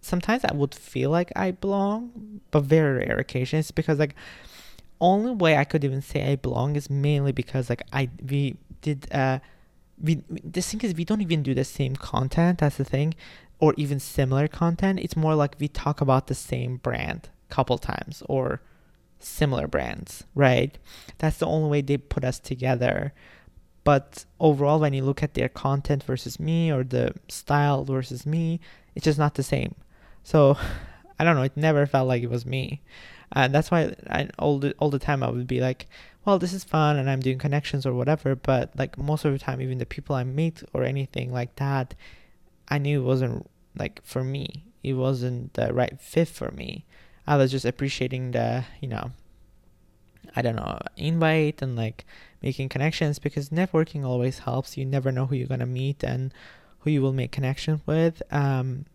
sometimes 0.00 0.44
I 0.44 0.54
would 0.54 0.74
feel 0.74 1.10
like 1.10 1.32
I 1.36 1.52
belong, 1.52 2.40
but 2.50 2.64
very 2.64 3.06
rare 3.06 3.18
occasions 3.18 3.70
because 3.70 3.98
like 3.98 4.14
only 5.00 5.32
way 5.32 5.56
I 5.56 5.64
could 5.64 5.84
even 5.84 6.02
say 6.02 6.32
I 6.32 6.36
belong 6.36 6.76
is 6.76 6.90
mainly 6.90 7.32
because 7.32 7.68
like 7.70 7.82
I 7.92 8.10
we 8.28 8.56
did 8.82 9.12
uh 9.12 9.38
we 10.00 10.22
the 10.28 10.60
thing 10.60 10.80
is 10.80 10.94
we 10.94 11.04
don't 11.04 11.20
even 11.20 11.42
do 11.42 11.54
the 11.54 11.64
same 11.64 11.96
content, 11.96 12.58
that's 12.58 12.76
the 12.76 12.84
thing, 12.84 13.14
or 13.60 13.74
even 13.76 14.00
similar 14.00 14.48
content. 14.48 14.98
It's 15.00 15.16
more 15.16 15.34
like 15.34 15.56
we 15.58 15.68
talk 15.68 16.00
about 16.00 16.26
the 16.26 16.34
same 16.34 16.76
brand 16.78 17.28
couple 17.48 17.78
times 17.78 18.22
or 18.28 18.62
similar 19.24 19.66
brands, 19.66 20.24
right? 20.34 20.76
That's 21.18 21.38
the 21.38 21.46
only 21.46 21.70
way 21.70 21.80
they 21.80 21.96
put 21.96 22.24
us 22.24 22.38
together. 22.38 23.12
But 23.84 24.24
overall, 24.38 24.78
when 24.78 24.94
you 24.94 25.02
look 25.02 25.22
at 25.22 25.34
their 25.34 25.48
content 25.48 26.04
versus 26.04 26.38
me 26.38 26.70
or 26.70 26.84
the 26.84 27.14
style 27.28 27.84
versus 27.84 28.24
me, 28.24 28.60
it's 28.94 29.04
just 29.04 29.18
not 29.18 29.34
the 29.34 29.42
same. 29.42 29.74
So 30.22 30.56
I 31.18 31.24
don't 31.24 31.36
know. 31.36 31.42
It 31.42 31.56
never 31.56 31.86
felt 31.86 32.08
like 32.08 32.22
it 32.22 32.30
was 32.30 32.46
me, 32.46 32.82
and 33.32 33.54
that's 33.54 33.70
why 33.70 33.94
I 34.08 34.28
all 34.38 34.58
the 34.58 34.74
all 34.78 34.90
the 34.90 34.98
time 34.98 35.22
I 35.22 35.30
would 35.30 35.46
be 35.46 35.60
like, 35.60 35.88
well, 36.24 36.38
this 36.38 36.52
is 36.52 36.64
fun, 36.64 36.96
and 36.96 37.10
I'm 37.10 37.20
doing 37.20 37.38
connections 37.38 37.86
or 37.86 37.92
whatever. 37.92 38.34
But 38.34 38.70
like 38.76 38.96
most 38.98 39.24
of 39.24 39.32
the 39.32 39.38
time, 39.38 39.60
even 39.60 39.78
the 39.78 39.86
people 39.86 40.16
I 40.16 40.24
meet 40.24 40.62
or 40.72 40.84
anything 40.84 41.32
like 41.32 41.56
that, 41.56 41.94
I 42.68 42.78
knew 42.78 43.02
it 43.02 43.06
wasn't 43.06 43.48
like 43.76 44.00
for 44.04 44.24
me. 44.24 44.66
It 44.82 44.94
wasn't 44.94 45.54
the 45.54 45.72
right 45.72 46.00
fit 46.00 46.28
for 46.28 46.50
me. 46.50 46.84
I 47.26 47.36
was 47.36 47.50
just 47.50 47.64
appreciating 47.64 48.32
the, 48.32 48.64
you 48.80 48.88
know, 48.88 49.12
I 50.34 50.42
don't 50.42 50.56
know, 50.56 50.78
invite 50.96 51.62
and 51.62 51.76
like 51.76 52.04
making 52.42 52.68
connections 52.68 53.18
because 53.18 53.50
networking 53.50 54.04
always 54.04 54.40
helps. 54.40 54.76
You 54.76 54.84
never 54.84 55.12
know 55.12 55.26
who 55.26 55.36
you're 55.36 55.46
gonna 55.46 55.66
meet 55.66 56.02
and 56.02 56.32
who 56.80 56.90
you 56.90 57.02
will 57.02 57.12
make 57.12 57.32
connections 57.32 57.80
with. 57.86 58.22
Um, 58.30 58.86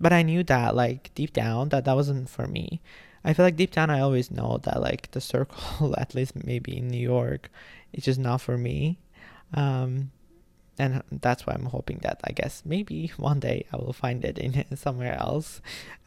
but 0.00 0.12
I 0.12 0.22
knew 0.22 0.42
that 0.44 0.74
like 0.74 1.12
deep 1.14 1.32
down 1.32 1.70
that 1.70 1.84
that 1.84 1.96
wasn't 1.96 2.28
for 2.28 2.46
me. 2.46 2.80
I 3.24 3.32
feel 3.32 3.44
like 3.44 3.56
deep 3.56 3.72
down 3.72 3.90
I 3.90 4.00
always 4.00 4.30
know 4.30 4.58
that 4.62 4.80
like 4.80 5.10
the 5.10 5.20
circle, 5.20 5.94
at 5.98 6.14
least 6.14 6.44
maybe 6.44 6.76
in 6.76 6.88
New 6.88 7.00
York, 7.00 7.50
it's 7.92 8.04
just 8.04 8.18
not 8.18 8.40
for 8.40 8.56
me. 8.56 8.98
Um, 9.54 10.10
and 10.78 11.02
that's 11.10 11.46
why 11.46 11.54
I'm 11.54 11.66
hoping 11.66 11.98
that 12.02 12.20
I 12.24 12.32
guess 12.32 12.62
maybe 12.64 13.12
one 13.16 13.40
day 13.40 13.66
I 13.72 13.76
will 13.76 13.92
find 13.92 14.24
it 14.24 14.38
in 14.38 14.64
somewhere 14.76 15.18
else. 15.18 15.60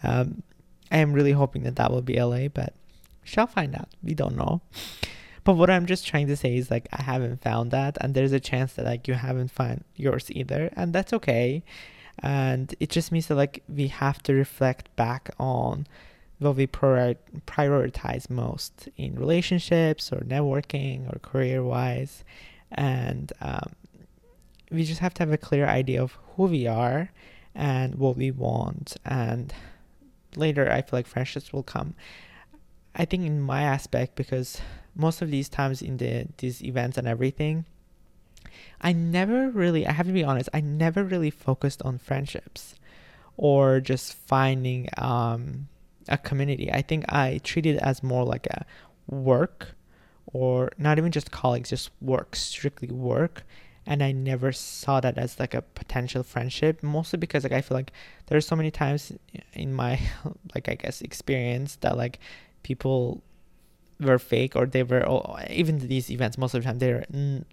Um, 0.04 0.44
I 0.92 0.98
am 0.98 1.14
really 1.14 1.32
hoping 1.32 1.64
that 1.64 1.78
that 1.78 1.92
will 1.92 2.02
be 2.02 2.22
LA, 2.22 2.48
but 2.48 2.74
shall 3.24 3.48
find 3.48 3.76
out. 3.76 3.90
We 4.04 4.14
don't 4.14 4.36
know. 4.36 4.62
But 5.44 5.56
what 5.56 5.70
I'm 5.70 5.86
just 5.86 6.06
trying 6.06 6.28
to 6.28 6.36
say 6.36 6.58
is 6.58 6.70
like 6.70 6.88
I 6.94 7.02
haven't 7.02 7.42
found 7.42 7.72
that, 7.72 7.98
and 8.02 8.14
there's 8.14 8.34
a 8.34 8.40
chance 8.40 8.74
that 8.74 8.86
like 8.86 9.08
you 9.08 9.16
haven't 9.16 9.52
found 9.52 9.84
yours 9.96 10.30
either, 10.30 10.72
and 10.76 10.94
that's 10.94 11.14
okay. 11.14 11.64
And 12.20 12.76
it 12.80 12.90
just 12.90 13.12
means 13.12 13.28
that 13.28 13.36
like 13.36 13.64
we 13.68 13.88
have 13.88 14.22
to 14.24 14.34
reflect 14.34 14.96
back 14.96 15.34
on 15.40 15.88
what 16.38 16.56
we 16.56 16.68
prioritize 16.68 18.30
most 18.30 18.90
in 18.98 19.16
relationships 19.16 20.12
or 20.12 20.20
networking 20.22 21.12
or 21.12 21.20
career 21.20 21.64
wise, 21.64 22.24
and 22.72 23.32
um, 23.42 23.72
we 24.72 24.84
just 24.84 25.00
have 25.00 25.14
to 25.16 25.24
have 25.24 25.32
a 25.32 25.38
clear 25.38 25.66
idea 25.66 26.02
of 26.04 26.18
who 26.36 26.44
we 26.44 26.68
are 26.68 27.12
and 27.56 27.96
what 27.96 28.16
we 28.16 28.30
want, 28.30 28.96
and 29.06 29.54
later 30.36 30.72
I 30.72 30.82
feel 30.82 31.00
like 31.00 31.08
friendships 31.08 31.54
will 31.54 31.64
come. 31.64 31.96
I 32.96 33.06
think 33.06 33.26
in 33.26 33.42
my 33.42 33.64
aspect 33.64 34.16
because 34.16 34.60
most 34.96 35.22
of 35.22 35.32
these 35.32 35.50
times 35.50 35.82
in 35.82 35.98
the 35.98 36.28
these 36.38 36.62
events 36.64 36.98
and 36.98 37.08
everything 37.08 37.66
I 38.82 38.92
never 38.92 39.50
really 39.50 39.88
I 39.88 39.94
have 39.94 40.08
to 40.08 40.14
be 40.14 40.24
honest 40.24 40.50
I 40.54 40.62
never 40.62 41.04
really 41.04 41.30
focused 41.30 41.82
on 41.84 41.98
friendships 41.98 42.76
or 43.38 43.80
just 43.80 44.14
finding 44.14 44.90
um, 44.98 45.70
a 46.10 46.18
community 46.18 46.72
I 46.72 46.82
think 46.82 47.06
I 47.08 47.40
treated 47.44 47.76
it 47.76 47.82
as 47.82 48.04
more 48.04 48.26
like 48.26 48.48
a 48.48 48.66
work 49.08 49.76
or 50.34 50.72
not 50.78 50.98
even 50.98 51.12
just 51.12 51.32
colleagues 51.32 51.70
just 51.70 51.92
work 52.02 52.36
strictly 52.36 52.90
work 52.90 53.44
and 53.86 54.04
I 54.04 54.12
never 54.12 54.52
saw 54.52 55.00
that 55.02 55.18
as 55.18 55.40
like 55.40 55.54
a 55.54 55.62
potential 55.62 56.24
friendship 56.24 56.84
mostly 56.84 57.18
because 57.18 57.44
like 57.44 57.54
I 57.54 57.62
feel 57.62 57.78
like 57.78 57.92
there's 58.28 58.46
so 58.46 58.56
many 58.56 58.72
times 58.72 59.12
in 59.54 59.74
my 59.74 60.00
like 60.56 60.70
I 60.70 60.76
guess 60.76 61.02
experience 61.02 61.78
that 61.78 61.98
like 61.98 62.20
people 62.64 63.24
were 64.00 64.20
fake 64.20 64.56
or 64.56 64.66
they 64.66 64.84
were 64.84 65.08
oh, 65.08 65.38
even 65.50 65.78
these 65.78 66.10
events 66.10 66.38
most 66.38 66.54
of 66.54 66.64
the 66.64 66.68
time 66.68 66.80
they're 66.80 67.06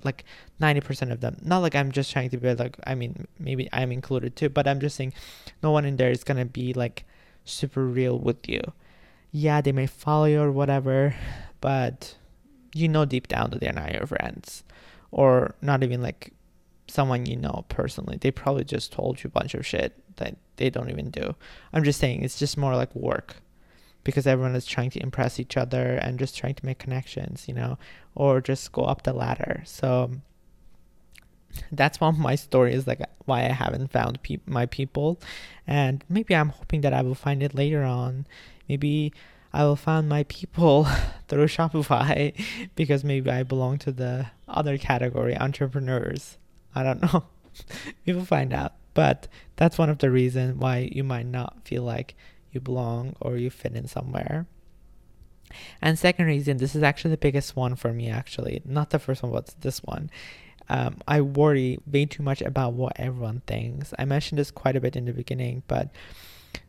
like 0.02 0.24
90% 0.60 1.12
of 1.12 1.20
them. 1.20 1.36
Not 1.42 1.58
like 1.58 1.74
i'm 1.74 1.92
just 1.92 2.10
trying 2.10 2.30
to 2.30 2.36
be 2.38 2.54
like 2.54 2.76
i 2.86 2.94
mean 2.94 3.26
maybe 3.38 3.68
i'm 3.72 3.92
included 3.92 4.36
too 4.36 4.48
but 4.48 4.66
i'm 4.66 4.80
just 4.80 4.96
saying 4.96 5.12
no 5.62 5.70
one 5.70 5.84
in 5.84 5.96
there 5.96 6.10
is 6.10 6.24
gonna 6.24 6.46
be 6.46 6.72
like 6.72 7.04
super 7.44 7.84
real 7.84 8.18
with 8.18 8.48
you. 8.48 8.62
Yeah 9.30 9.60
they 9.60 9.72
may 9.72 9.86
follow 9.86 10.24
you 10.24 10.40
or 10.40 10.52
whatever 10.52 11.14
but 11.60 12.16
you 12.74 12.88
know 12.88 13.04
deep 13.04 13.28
down 13.28 13.50
that 13.50 13.60
they're 13.60 13.72
not 13.72 13.92
your 13.92 14.06
friends 14.06 14.62
or 15.10 15.54
not 15.62 15.82
even 15.82 16.02
like 16.02 16.32
someone 16.86 17.26
you 17.26 17.36
know 17.36 17.64
personally 17.68 18.16
they 18.20 18.30
probably 18.30 18.64
just 18.64 18.92
told 18.92 19.22
you 19.22 19.28
a 19.28 19.30
bunch 19.30 19.54
of 19.54 19.66
shit 19.66 20.00
that 20.16 20.36
they 20.56 20.70
don't 20.70 20.90
even 20.90 21.10
do 21.10 21.34
i'm 21.72 21.84
just 21.84 22.00
saying 22.00 22.22
it's 22.22 22.38
just 22.38 22.56
more 22.56 22.74
like 22.74 22.94
work 22.94 23.36
because 24.08 24.26
everyone 24.26 24.56
is 24.56 24.64
trying 24.64 24.88
to 24.88 25.02
impress 25.02 25.38
each 25.38 25.54
other 25.54 25.96
and 25.96 26.18
just 26.18 26.34
trying 26.34 26.54
to 26.54 26.64
make 26.64 26.78
connections, 26.78 27.46
you 27.46 27.52
know, 27.52 27.76
or 28.14 28.40
just 28.40 28.72
go 28.72 28.84
up 28.84 29.02
the 29.02 29.12
ladder. 29.12 29.62
So 29.66 30.12
that's 31.72 32.00
one 32.00 32.14
of 32.14 32.18
my 32.18 32.34
stories, 32.34 32.86
like 32.86 33.02
why 33.26 33.40
I 33.40 33.52
haven't 33.52 33.92
found 33.92 34.22
pe- 34.22 34.40
my 34.46 34.64
people, 34.64 35.20
and 35.66 36.02
maybe 36.08 36.34
I'm 36.34 36.48
hoping 36.48 36.80
that 36.82 36.94
I 36.94 37.02
will 37.02 37.14
find 37.14 37.42
it 37.42 37.54
later 37.54 37.82
on. 37.84 38.26
Maybe 38.66 39.12
I 39.52 39.64
will 39.64 39.76
find 39.76 40.08
my 40.08 40.24
people 40.24 40.86
through 41.28 41.46
Shopify 41.46 42.34
because 42.74 43.04
maybe 43.04 43.30
I 43.30 43.42
belong 43.42 43.78
to 43.78 43.92
the 43.92 44.26
other 44.46 44.78
category, 44.78 45.36
entrepreneurs. 45.36 46.38
I 46.74 46.82
don't 46.82 47.02
know. 47.02 47.24
we 48.06 48.12
will 48.12 48.24
find 48.24 48.52
out. 48.52 48.74
But 48.94 49.28
that's 49.56 49.78
one 49.78 49.90
of 49.90 49.98
the 49.98 50.10
reasons 50.10 50.56
why 50.56 50.90
you 50.92 51.04
might 51.04 51.26
not 51.26 51.58
feel 51.64 51.82
like 51.82 52.16
you 52.52 52.60
belong 52.60 53.14
or 53.20 53.36
you 53.36 53.50
fit 53.50 53.76
in 53.76 53.86
somewhere. 53.86 54.46
And 55.80 55.98
second 55.98 56.26
reason, 56.26 56.56
this 56.56 56.74
is 56.74 56.82
actually 56.82 57.12
the 57.12 57.18
biggest 57.18 57.56
one 57.56 57.76
for 57.76 57.92
me, 57.92 58.08
actually. 58.08 58.60
Not 58.64 58.90
the 58.90 58.98
first 58.98 59.22
one, 59.22 59.32
but 59.32 59.54
this 59.60 59.82
one. 59.82 60.10
Um, 60.68 60.96
I 61.06 61.22
worry 61.22 61.78
way 61.90 62.04
too 62.04 62.22
much 62.22 62.42
about 62.42 62.74
what 62.74 62.92
everyone 62.96 63.42
thinks. 63.46 63.94
I 63.98 64.04
mentioned 64.04 64.38
this 64.38 64.50
quite 64.50 64.76
a 64.76 64.80
bit 64.80 64.96
in 64.96 65.06
the 65.06 65.12
beginning, 65.12 65.62
but 65.66 65.88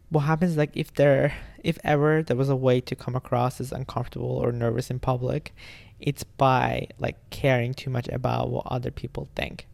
what 0.10 0.22
happens 0.22 0.58
like 0.58 0.72
if 0.74 0.94
there 0.94 1.34
if 1.64 1.78
ever 1.84 2.24
there 2.24 2.38
was 2.38 2.50
a 2.50 2.56
way 2.56 2.82
to 2.82 2.96
come 2.96 3.16
across 3.16 3.60
as 3.62 3.72
uncomfortable 3.72 4.38
or 4.38 4.52
nervous 4.52 4.90
in 4.90 5.00
public 5.00 5.54
it's 6.00 6.24
by 6.24 6.88
like 6.98 7.18
caring 7.30 7.74
too 7.74 7.90
much 7.90 8.08
about 8.08 8.50
what 8.50 8.66
other 8.68 8.92
people 8.92 9.28
think. 9.36 9.68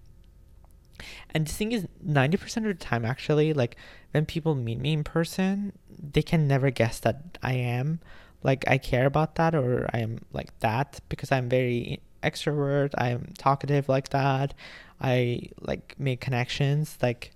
And 1.34 1.48
the 1.48 1.52
thing 1.52 1.72
is 1.72 1.88
90% 2.06 2.58
of 2.58 2.64
the 2.64 2.74
time 2.74 3.06
actually 3.06 3.54
like 3.54 3.76
when 4.12 4.26
people 4.26 4.56
meet 4.56 4.80
me 4.80 4.94
in 4.94 5.04
person 5.04 5.74
they 5.90 6.22
can 6.22 6.48
never 6.48 6.70
guess 6.70 7.00
that 7.00 7.38
i 7.44 7.54
am 7.54 8.00
like 8.44 8.64
i 8.68 8.78
care 8.78 9.06
about 9.06 9.36
that 9.36 9.54
or 9.54 9.90
i 9.94 10.00
am 10.00 10.20
like 10.32 10.58
that 10.60 11.02
because 11.10 11.34
i'm 11.34 11.50
very 11.50 12.00
extrovert 12.24 12.92
i'm 12.98 13.34
talkative 13.38 13.90
like 13.90 14.10
that 14.10 14.54
i 15.02 15.42
like 15.60 15.96
make 16.00 16.22
connections 16.22 16.98
like 17.02 17.32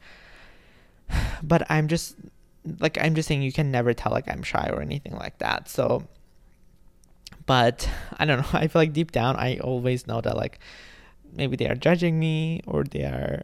but 1.43 1.69
i'm 1.69 1.89
just 1.89 2.15
like 2.79 2.97
i'm 3.01 3.15
just 3.15 3.27
saying 3.27 3.41
you 3.41 3.51
can 3.51 3.71
never 3.71 3.93
tell 3.93 4.11
like 4.11 4.27
i'm 4.27 4.43
shy 4.43 4.69
or 4.71 4.81
anything 4.81 5.15
like 5.15 5.37
that 5.39 5.69
so 5.69 6.03
but 7.45 7.89
i 8.17 8.25
don't 8.25 8.39
know 8.39 8.47
i 8.59 8.67
feel 8.67 8.81
like 8.81 8.93
deep 8.93 9.11
down 9.11 9.35
i 9.35 9.57
always 9.57 10.07
know 10.07 10.21
that 10.21 10.35
like 10.35 10.59
maybe 11.33 11.55
they 11.55 11.67
are 11.67 11.75
judging 11.75 12.19
me 12.19 12.61
or 12.65 12.83
they 12.83 13.03
are 13.03 13.41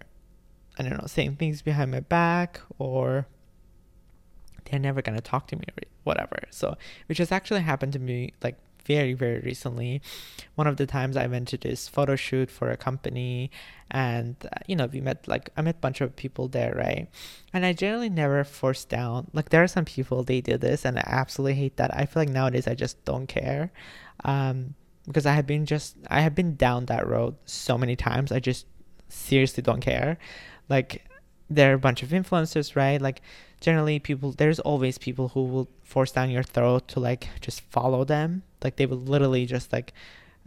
I 0.77 0.83
don't 0.83 0.93
know 0.93 1.07
saying 1.07 1.37
things 1.37 1.61
behind 1.61 1.91
my 1.91 2.01
back 2.01 2.59
or 2.77 3.27
they're 4.65 4.79
never 4.79 5.01
gonna 5.01 5.21
talk 5.21 5.47
to 5.47 5.55
me 5.55 5.63
or 5.77 5.83
whatever. 6.03 6.37
So 6.49 6.77
which 7.07 7.19
has 7.19 7.31
actually 7.31 7.61
happened 7.61 7.93
to 7.93 7.99
me 7.99 8.33
like 8.43 8.57
very 8.85 9.13
very 9.13 9.39
recently. 9.39 10.01
One 10.55 10.67
of 10.67 10.77
the 10.77 10.85
times 10.85 11.17
I 11.17 11.27
went 11.27 11.47
to 11.49 11.57
this 11.57 11.87
photo 11.87 12.15
shoot 12.15 12.49
for 12.49 12.69
a 12.69 12.77
company, 12.77 13.51
and 13.91 14.35
uh, 14.43 14.59
you 14.67 14.75
know 14.75 14.87
we 14.87 15.01
met 15.01 15.27
like 15.27 15.49
I 15.57 15.61
met 15.61 15.75
a 15.75 15.79
bunch 15.79 16.01
of 16.01 16.15
people 16.15 16.47
there, 16.47 16.73
right? 16.75 17.07
And 17.53 17.65
I 17.65 17.73
generally 17.73 18.09
never 18.09 18.43
force 18.43 18.85
down. 18.85 19.27
Like 19.33 19.49
there 19.49 19.63
are 19.63 19.67
some 19.67 19.85
people 19.85 20.23
they 20.23 20.41
do 20.41 20.57
this, 20.57 20.85
and 20.85 20.97
I 20.97 21.03
absolutely 21.05 21.55
hate 21.55 21.77
that. 21.77 21.95
I 21.95 22.05
feel 22.05 22.21
like 22.21 22.29
nowadays 22.29 22.67
I 22.67 22.75
just 22.75 23.03
don't 23.05 23.27
care. 23.27 23.71
Um, 24.23 24.75
because 25.07 25.25
I 25.25 25.33
have 25.33 25.45
been 25.45 25.65
just 25.65 25.95
I 26.09 26.21
have 26.21 26.35
been 26.35 26.55
down 26.55 26.85
that 26.87 27.07
road 27.07 27.35
so 27.45 27.77
many 27.77 27.95
times. 27.95 28.31
I 28.31 28.39
just 28.39 28.65
seriously 29.09 29.61
don't 29.61 29.81
care. 29.81 30.17
Like 30.69 31.05
there 31.49 31.71
are 31.71 31.75
a 31.75 31.79
bunch 31.79 32.03
of 32.03 32.09
influencers, 32.09 32.75
right? 32.75 33.01
Like 33.01 33.21
generally 33.61 33.99
people 33.99 34.31
there's 34.31 34.59
always 34.59 34.97
people 34.97 35.29
who 35.29 35.45
will 35.45 35.69
force 35.83 36.11
down 36.11 36.29
your 36.29 36.43
throat 36.43 36.87
to 36.89 36.99
like 36.99 37.29
just 37.41 37.61
follow 37.61 38.03
them. 38.03 38.43
Like 38.63 38.77
they 38.77 38.85
will 38.85 38.97
literally 38.97 39.45
just 39.45 39.71
like 39.71 39.93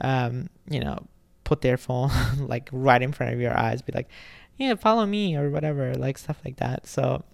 um, 0.00 0.48
you 0.68 0.80
know, 0.80 0.98
put 1.44 1.61
their 1.62 1.76
phone 1.76 2.11
like 2.38 2.68
right 2.72 3.02
in 3.02 3.12
front 3.12 3.32
of 3.32 3.40
your 3.40 3.56
eyes, 3.56 3.82
be 3.82 3.92
like, 3.92 4.08
Yeah, 4.56 4.74
follow 4.74 5.06
me 5.06 5.37
or 5.37 5.50
whatever, 5.50 5.94
like 5.94 6.18
stuff 6.18 6.40
like 6.44 6.56
that. 6.56 6.87
So 6.87 7.24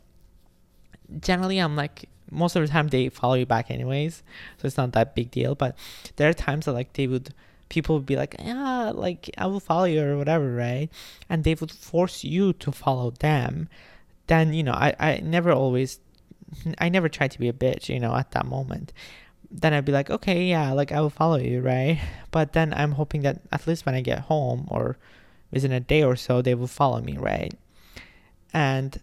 generally 1.20 1.58
I'm 1.58 1.76
like 1.76 2.08
most 2.30 2.56
of 2.56 2.62
the 2.62 2.68
time 2.68 2.88
they 2.88 3.08
follow 3.08 3.34
you 3.34 3.46
back 3.46 3.70
anyways, 3.70 4.22
so 4.58 4.66
it's 4.66 4.76
not 4.76 4.92
that 4.92 5.14
big 5.14 5.30
deal. 5.30 5.54
But 5.54 5.76
there 6.16 6.28
are 6.28 6.34
times 6.34 6.66
that 6.66 6.72
like 6.72 6.92
they 6.94 7.06
would 7.06 7.34
people 7.68 7.96
would 7.96 8.06
be 8.06 8.16
like, 8.16 8.36
yeah, 8.38 8.92
like 8.94 9.30
I 9.38 9.46
will 9.46 9.60
follow 9.60 9.84
you 9.84 10.02
or 10.02 10.16
whatever, 10.16 10.54
right? 10.54 10.88
And 11.28 11.44
they 11.44 11.54
would 11.54 11.70
force 11.70 12.24
you 12.24 12.52
to 12.54 12.72
follow 12.72 13.10
them. 13.10 13.68
Then 14.26 14.52
you 14.52 14.62
know, 14.62 14.72
I 14.72 14.94
I 14.98 15.20
never 15.22 15.52
always, 15.52 16.00
I 16.78 16.88
never 16.88 17.08
tried 17.08 17.32
to 17.32 17.38
be 17.38 17.48
a 17.48 17.52
bitch, 17.52 17.88
you 17.88 18.00
know, 18.00 18.14
at 18.14 18.32
that 18.32 18.46
moment. 18.46 18.92
Then 19.50 19.72
I'd 19.72 19.84
be 19.84 19.92
like, 19.92 20.10
okay, 20.10 20.44
yeah, 20.46 20.72
like 20.72 20.90
I 20.90 21.00
will 21.00 21.10
follow 21.10 21.36
you, 21.36 21.60
right? 21.60 22.00
But 22.30 22.54
then 22.54 22.74
I'm 22.74 22.92
hoping 22.92 23.22
that 23.22 23.40
at 23.52 23.66
least 23.66 23.86
when 23.86 23.94
I 23.94 24.00
get 24.00 24.20
home 24.20 24.66
or 24.68 24.98
within 25.52 25.72
a 25.72 25.80
day 25.80 26.02
or 26.02 26.16
so, 26.16 26.42
they 26.42 26.54
will 26.54 26.66
follow 26.66 27.00
me, 27.00 27.16
right? 27.16 27.54
And 28.52 29.00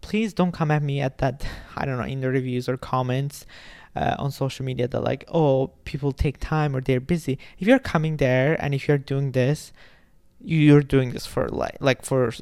please 0.00 0.32
don't 0.32 0.52
come 0.52 0.70
at 0.70 0.82
me 0.82 1.00
at 1.00 1.18
that 1.18 1.44
i 1.76 1.84
don't 1.84 1.98
know 1.98 2.04
in 2.04 2.20
the 2.20 2.28
reviews 2.28 2.68
or 2.68 2.76
comments 2.76 3.46
uh, 3.96 4.16
on 4.18 4.30
social 4.30 4.64
media 4.64 4.88
that 4.88 5.02
like 5.02 5.24
oh 5.28 5.68
people 5.84 6.12
take 6.12 6.38
time 6.38 6.74
or 6.74 6.80
they're 6.80 7.00
busy. 7.00 7.38
If 7.58 7.66
you're 7.66 7.78
coming 7.78 8.16
there 8.16 8.56
and 8.62 8.74
if 8.74 8.88
you're 8.88 8.98
doing 8.98 9.32
this 9.32 9.72
you're 10.42 10.82
doing 10.82 11.10
this 11.10 11.26
for 11.26 11.48
like 11.48 11.76
like 11.80 12.02
for 12.04 12.32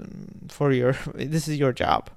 for 0.49 0.73
your 0.73 0.93
this 1.15 1.49
is 1.49 1.59
your 1.59 1.73
job. 1.73 2.11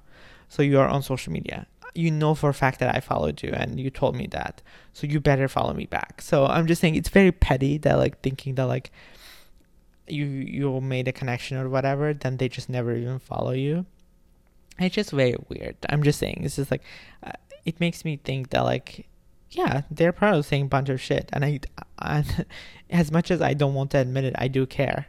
So 0.48 0.62
you 0.62 0.78
are 0.78 0.88
on 0.88 1.02
social 1.02 1.32
media. 1.32 1.66
You 1.94 2.10
know 2.10 2.34
for 2.34 2.48
a 2.48 2.54
fact 2.54 2.78
that 2.80 2.94
i 2.94 3.00
followed 3.00 3.42
you 3.42 3.50
and 3.50 3.78
you 3.78 3.90
told 3.90 4.16
me 4.16 4.26
that. 4.28 4.62
So 4.92 5.06
you 5.06 5.20
better 5.20 5.48
follow 5.48 5.74
me 5.74 5.86
back. 5.86 6.22
So 6.22 6.46
i'm 6.46 6.66
just 6.66 6.80
saying 6.80 6.94
it's 6.94 7.08
very 7.08 7.32
petty 7.32 7.78
that 7.78 7.98
like 7.98 8.20
thinking 8.20 8.54
that 8.56 8.66
like 8.66 8.90
you 10.06 10.24
you 10.24 10.80
made 10.80 11.08
a 11.08 11.12
connection 11.12 11.56
or 11.56 11.68
whatever 11.68 12.12
then 12.12 12.36
they 12.36 12.48
just 12.48 12.68
never 12.68 12.94
even 12.94 13.18
follow 13.18 13.52
you. 13.52 13.86
It's 14.78 14.94
just 14.94 15.10
very 15.10 15.36
weird. 15.48 15.76
I'm 15.88 16.02
just 16.02 16.18
saying. 16.18 16.40
It's 16.42 16.56
just 16.56 16.70
like, 16.70 16.82
uh, 17.22 17.32
it 17.64 17.78
makes 17.80 18.04
me 18.04 18.16
think 18.16 18.50
that 18.50 18.62
like, 18.62 19.06
yeah, 19.52 19.82
they're 19.90 20.12
probably 20.12 20.42
saying 20.42 20.64
a 20.64 20.68
bunch 20.68 20.88
of 20.88 21.00
shit, 21.00 21.28
and 21.32 21.44
I, 21.98 22.24
as 22.90 23.12
much 23.12 23.30
as 23.30 23.40
I 23.40 23.54
don't 23.54 23.74
want 23.74 23.90
to 23.92 23.98
admit 23.98 24.24
it, 24.24 24.34
I 24.38 24.48
do 24.48 24.66
care. 24.66 25.06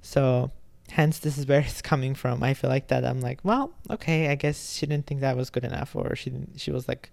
So 0.00 0.50
hence 0.90 1.18
this 1.18 1.36
is 1.36 1.46
where 1.46 1.60
it's 1.66 1.82
coming 1.82 2.14
from. 2.14 2.42
I 2.42 2.54
feel 2.54 2.70
like 2.70 2.88
that 2.88 3.04
I'm 3.04 3.20
like, 3.20 3.40
well, 3.42 3.72
okay, 3.90 4.28
I 4.28 4.34
guess 4.34 4.74
she 4.74 4.86
didn't 4.86 5.06
think 5.06 5.20
that 5.20 5.36
was 5.36 5.50
good 5.50 5.64
enough, 5.64 5.94
or 5.94 6.16
she 6.16 6.30
didn't, 6.30 6.60
she 6.60 6.70
was 6.72 6.88
like, 6.88 7.10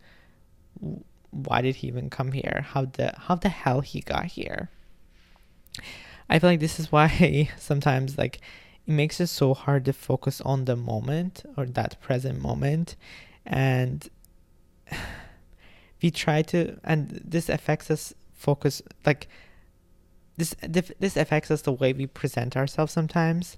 why 1.31 1.61
did 1.61 1.77
he 1.77 1.87
even 1.87 2.09
come 2.09 2.31
here? 2.31 2.65
How 2.69 2.85
the 2.85 3.13
how 3.17 3.35
the 3.35 3.49
hell 3.49 3.81
he 3.81 4.01
got 4.01 4.25
here? 4.25 4.69
I 6.29 6.39
feel 6.39 6.49
like 6.49 6.59
this 6.59 6.79
is 6.79 6.91
why 6.91 7.49
sometimes 7.57 8.17
like 8.17 8.39
it 8.85 8.91
makes 8.91 9.19
it 9.19 9.27
so 9.27 9.53
hard 9.53 9.85
to 9.85 9.93
focus 9.93 10.41
on 10.41 10.65
the 10.65 10.75
moment 10.75 11.43
or 11.57 11.65
that 11.65 11.99
present 12.01 12.41
moment 12.41 12.95
and 13.45 14.09
we 16.03 16.11
try 16.11 16.41
to 16.43 16.77
and 16.83 17.21
this 17.23 17.49
affects 17.49 17.89
us 17.89 18.13
focus 18.33 18.81
like 19.05 19.27
this 20.37 20.55
this 20.99 21.17
affects 21.17 21.49
us 21.49 21.61
the 21.63 21.71
way 21.71 21.93
we 21.93 22.05
present 22.07 22.57
ourselves 22.57 22.91
sometimes. 22.91 23.57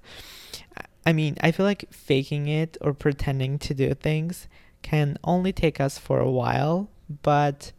I 1.05 1.13
mean 1.13 1.37
i 1.41 1.51
feel 1.51 1.65
like 1.65 1.91
faking 1.91 2.47
it 2.47 2.77
or 2.81 2.93
pretending 2.93 3.59
to 3.59 3.73
do 3.73 3.93
things 3.93 4.47
can 4.81 5.17
only 5.23 5.51
take 5.51 5.79
us 5.79 5.97
for 5.97 6.19
a 6.19 6.31
while 6.31 6.89
but 7.23 7.71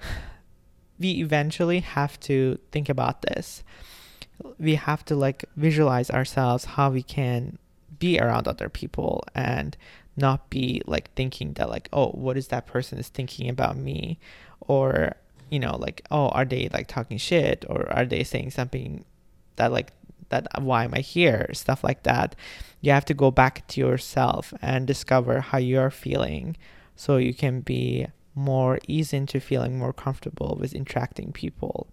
we 0.98 1.12
eventually 1.12 1.80
have 1.80 2.18
to 2.20 2.58
think 2.72 2.88
about 2.88 3.22
this. 3.22 3.62
We 4.58 4.74
have 4.76 5.04
to 5.06 5.16
like 5.16 5.44
visualize 5.56 6.10
ourselves 6.10 6.64
how 6.64 6.90
we 6.90 7.02
can 7.02 7.58
be 7.98 8.18
around 8.18 8.48
other 8.48 8.68
people 8.68 9.24
and 9.34 9.76
not 10.16 10.50
be 10.50 10.82
like 10.86 11.12
thinking 11.14 11.52
that 11.54 11.70
like 11.70 11.88
oh 11.92 12.08
what 12.10 12.36
is 12.36 12.48
that 12.48 12.66
person 12.66 12.98
is 12.98 13.08
thinking 13.08 13.48
about 13.48 13.76
me? 13.76 14.18
Or 14.60 15.14
you 15.50 15.58
know 15.58 15.76
like 15.76 16.02
oh 16.10 16.28
are 16.28 16.44
they 16.44 16.68
like 16.72 16.88
talking 16.88 17.18
shit? 17.18 17.64
Or 17.68 17.90
are 17.92 18.04
they 18.04 18.24
saying 18.24 18.50
something 18.50 19.04
that 19.56 19.72
like 19.72 19.92
that 20.30 20.46
why 20.62 20.84
am 20.84 20.94
i 20.94 21.00
here? 21.00 21.50
Stuff 21.52 21.84
like 21.84 22.04
that. 22.04 22.34
You 22.80 22.92
have 22.92 23.04
to 23.06 23.14
go 23.14 23.30
back 23.30 23.66
to 23.68 23.80
yourself 23.80 24.54
and 24.62 24.86
discover 24.86 25.40
how 25.40 25.58
you're 25.58 25.90
feeling 25.90 26.56
so 26.96 27.16
you 27.16 27.34
can 27.34 27.60
be 27.60 28.06
more 28.34 28.78
ease 28.86 29.12
into 29.12 29.40
feeling 29.40 29.78
more 29.78 29.92
comfortable 29.92 30.56
with 30.60 30.74
interacting 30.74 31.32
people. 31.32 31.88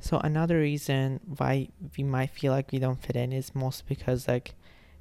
So 0.00 0.18
another 0.18 0.58
reason 0.58 1.20
why 1.36 1.68
we 1.96 2.04
might 2.04 2.30
feel 2.30 2.52
like 2.52 2.72
we 2.72 2.78
don't 2.78 3.02
fit 3.02 3.16
in 3.16 3.32
is 3.32 3.54
most 3.54 3.86
because 3.86 4.26
like 4.26 4.54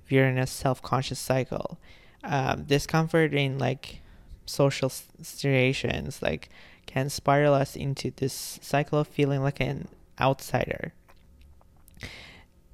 we're 0.09 0.27
in 0.27 0.37
a 0.37 0.47
self-conscious 0.47 1.19
cycle. 1.19 1.77
Um, 2.23 2.63
discomfort 2.63 3.33
in 3.33 3.57
like 3.57 4.01
social 4.45 4.89
situations 4.89 6.21
like 6.21 6.49
can 6.85 7.09
spiral 7.09 7.53
us 7.53 7.75
into 7.75 8.11
this 8.15 8.59
cycle 8.61 8.99
of 8.99 9.07
feeling 9.07 9.43
like 9.43 9.59
an 9.59 9.87
outsider. 10.19 10.93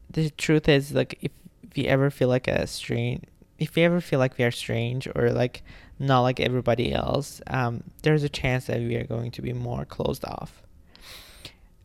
The 0.10 0.30
truth 0.32 0.69
is 0.69 0.93
like 0.93 1.17
if 1.22 1.32
we 1.76 1.88
ever 1.88 2.10
feel 2.10 2.30
like 2.30 2.48
a 2.48 2.67
strange 2.67 3.26
if 3.60 3.76
we 3.76 3.84
ever 3.84 4.02
feel 4.02 4.19
like 4.19 4.38
we 4.38 4.43
are 4.43 4.52
strange 4.52 5.08
or 5.15 5.32
like 5.32 5.63
not 6.00 6.22
like 6.22 6.39
everybody 6.39 6.93
else, 6.93 7.41
um, 7.48 7.84
there's 8.02 8.24
a 8.24 8.30
chance 8.30 8.65
that 8.65 8.80
we 8.80 8.96
are 8.96 9.06
going 9.06 9.32
to 9.32 9.41
be 9.41 9.54
more 9.54 9.86
closed 9.86 10.26
off. 10.26 10.63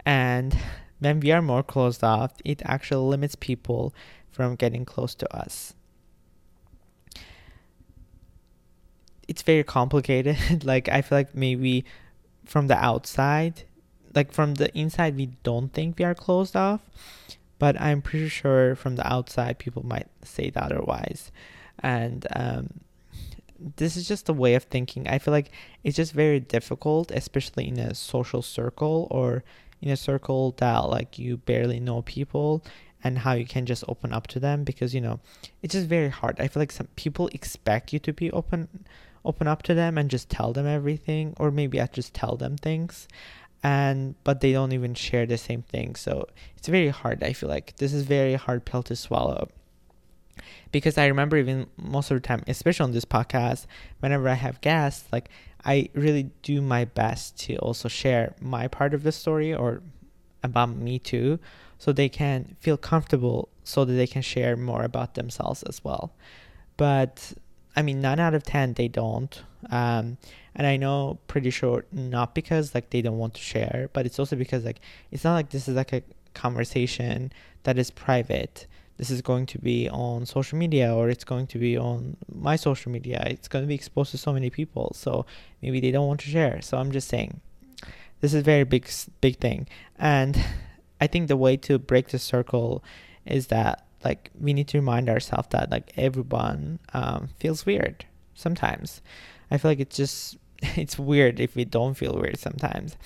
And 0.05 0.57
when 0.99 1.21
we 1.21 1.31
are 1.31 1.43
more 1.43 1.63
closed 1.63 2.03
off, 2.03 2.33
it 2.45 2.63
actually 2.65 3.09
limits 3.09 3.37
people 3.37 3.95
from 4.39 4.55
getting 4.55 4.85
close 4.85 5.17
to 5.17 5.27
us. 5.37 5.75
It's 9.27 9.43
very 9.43 9.65
complicated. 9.65 10.63
like, 10.65 10.89
I 10.89 11.03
feel 11.03 11.19
like 11.19 11.35
maybe 11.35 11.85
from 12.45 12.69
the 12.69 12.77
outside, 12.77 13.65
like 14.15 14.31
from 14.31 14.55
the 14.55 14.73
inside, 14.79 15.17
we 15.17 15.27
don't 15.43 15.73
think 15.73 15.99
we 15.99 16.05
are 16.05 16.15
closed 16.15 16.55
off, 16.55 16.83
but 17.59 17.79
I'm 17.81 18.01
pretty 18.01 18.29
sure 18.29 18.77
from 18.77 18.95
the 18.95 19.13
outside, 19.13 19.59
people 19.59 19.85
might 19.85 20.07
say 20.23 20.51
that 20.51 20.71
otherwise. 20.71 21.33
And, 21.81 22.25
um, 22.37 22.69
this 23.75 23.97
is 23.97 24.07
just 24.07 24.29
a 24.29 24.33
way 24.33 24.55
of 24.55 24.63
thinking. 24.63 25.09
I 25.09 25.19
feel 25.19 25.33
like 25.33 25.51
it's 25.83 25.97
just 25.97 26.13
very 26.13 26.39
difficult, 26.39 27.11
especially 27.11 27.67
in 27.67 27.77
a 27.81 27.93
social 27.93 28.41
circle 28.41 29.09
or 29.11 29.43
in 29.83 29.91
a 29.91 29.97
circle 29.97 30.55
that 30.59 30.79
like 30.89 31.19
you 31.19 31.39
barely 31.39 31.81
know 31.81 32.03
people 32.03 32.63
and 33.05 33.19
how 33.19 33.33
you 33.33 33.47
can 33.47 33.67
just 33.67 33.85
open 33.89 34.13
up 34.13 34.27
to 34.27 34.41
them 34.41 34.65
because 34.65 34.95
you 34.95 35.01
know 35.01 35.21
it's 35.63 35.75
just 35.75 35.87
very 35.87 36.09
hard. 36.09 36.41
I 36.41 36.49
feel 36.49 36.61
like 36.61 36.73
some 36.73 36.89
people 36.97 37.29
expect 37.29 37.93
you 37.93 37.99
to 38.01 38.13
be 38.13 38.31
open 38.31 38.69
open 39.25 39.47
up 39.47 39.63
to 39.65 39.75
them 39.75 39.99
and 39.99 40.11
just 40.11 40.31
tell 40.31 40.53
them 40.53 40.67
everything 40.67 41.35
or 41.39 41.51
maybe 41.51 41.81
i 41.81 41.87
just 41.87 42.15
tell 42.15 42.37
them 42.37 42.57
things 42.57 43.09
and 43.63 44.15
but 44.25 44.41
they 44.41 44.53
don't 44.53 44.73
even 44.73 44.95
share 44.95 45.27
the 45.27 45.37
same 45.37 45.63
thing. 45.63 45.97
So 45.97 46.27
it's 46.57 46.69
very 46.69 46.89
hard 46.89 47.23
i 47.23 47.33
feel 47.33 47.49
like. 47.49 47.77
This 47.77 47.93
is 47.93 48.05
very 48.05 48.35
hard 48.35 48.65
pill 48.65 48.83
to 48.85 48.97
swallow 48.97 49.49
because 50.71 50.97
i 50.97 51.07
remember 51.07 51.37
even 51.37 51.67
most 51.77 52.11
of 52.11 52.17
the 52.17 52.21
time 52.21 52.43
especially 52.47 52.85
on 52.85 52.93
this 52.93 53.05
podcast 53.05 53.67
whenever 53.99 54.29
i 54.29 54.35
have 54.35 54.61
guests 54.61 55.09
like 55.11 55.29
i 55.65 55.89
really 55.95 56.31
do 56.43 56.61
my 56.61 56.85
best 56.85 57.37
to 57.39 57.57
also 57.57 57.89
share 57.89 58.35
my 58.41 58.69
part 58.69 58.95
of 58.95 59.03
the 59.03 59.11
story 59.11 59.53
or 59.53 59.83
about 60.45 60.69
me 60.69 60.99
too 60.99 61.41
so 61.79 61.93
they 61.93 62.09
can 62.09 62.57
feel 62.61 62.77
comfortable 62.77 63.49
so 63.65 63.85
that 63.85 63.93
they 63.93 64.07
can 64.07 64.23
share 64.23 64.57
more 64.57 64.83
about 64.83 65.15
themselves 65.15 65.63
as 65.65 65.83
well. 65.85 66.13
But 66.77 67.33
I 67.77 67.83
mean, 67.83 68.01
nine 68.01 68.19
out 68.19 68.35
of 68.35 68.43
10, 68.43 68.75
they 68.75 68.89
don't. 68.89 69.41
Um, 69.71 70.19
and 70.55 70.67
I 70.67 70.77
know 70.77 71.19
pretty 71.29 71.51
sure 71.51 71.85
not 71.93 72.35
because 72.35 72.75
like 72.75 72.91
they 72.91 73.03
don't 73.03 73.19
want 73.19 73.35
to 73.35 73.41
share, 73.41 73.89
but 73.93 74.07
it's 74.07 74.19
also 74.19 74.35
because 74.35 74.65
like 74.65 74.81
it's 75.11 75.23
not 75.23 75.35
like 75.35 75.51
this 75.51 75.69
is 75.69 75.77
like 75.77 75.93
a 75.93 76.03
conversation 76.35 77.33
that 77.63 77.79
is 77.79 77.91
private. 77.91 78.67
This 78.97 79.11
is 79.11 79.23
going 79.23 79.47
to 79.47 79.59
be 79.59 79.89
on 79.89 80.27
social 80.27 80.59
media 80.59 80.93
or 80.93 81.09
it's 81.09 81.23
going 81.23 81.47
to 81.49 81.59
be 81.59 81.77
on 81.79 82.17
my 82.33 82.57
social 82.57 82.91
media. 82.91 83.23
It's 83.27 83.47
going 83.47 83.63
to 83.63 83.69
be 83.69 83.77
exposed 83.77 84.11
to 84.11 84.19
so 84.19 84.33
many 84.33 84.51
people. 84.51 84.93
So 84.95 85.25
maybe 85.63 85.79
they 85.79 85.93
don't 85.93 86.09
want 86.09 86.21
to 86.21 86.31
share. 86.31 86.61
So 86.63 86.79
I'm 86.79 86.91
just 86.91 87.07
saying 87.07 87.41
this 88.21 88.35
is 88.35 88.43
very 88.43 88.65
big, 88.65 88.89
big 89.21 89.39
thing. 89.39 89.69
And 89.99 90.37
I 91.01 91.07
think 91.07 91.29
the 91.29 91.37
way 91.37 91.57
to 91.59 91.79
break 91.79 92.09
the 92.09 92.19
circle 92.19 92.83
is 93.25 93.49
that 93.49 93.85
like 94.05 94.31
we 94.39 94.53
need 94.53 94.69
to 94.69 94.79
remind 94.79 95.09
ourselves 95.09 95.49
that 95.51 95.71
like 95.71 95.93
everyone 95.97 96.79
um, 96.95 97.29
feels 97.39 97.67
weird 97.67 98.05
sometimes. 98.35 99.03
I 99.51 99.59
feel 99.59 99.71
like 99.71 99.81
it's 99.81 99.97
just 99.97 100.37
it's 100.63 100.99
weird 100.99 101.41
if 101.41 101.57
we 101.57 101.65
don't 101.65 101.95
feel 101.95 102.15
weird 102.15 102.39
sometimes, 102.39 102.97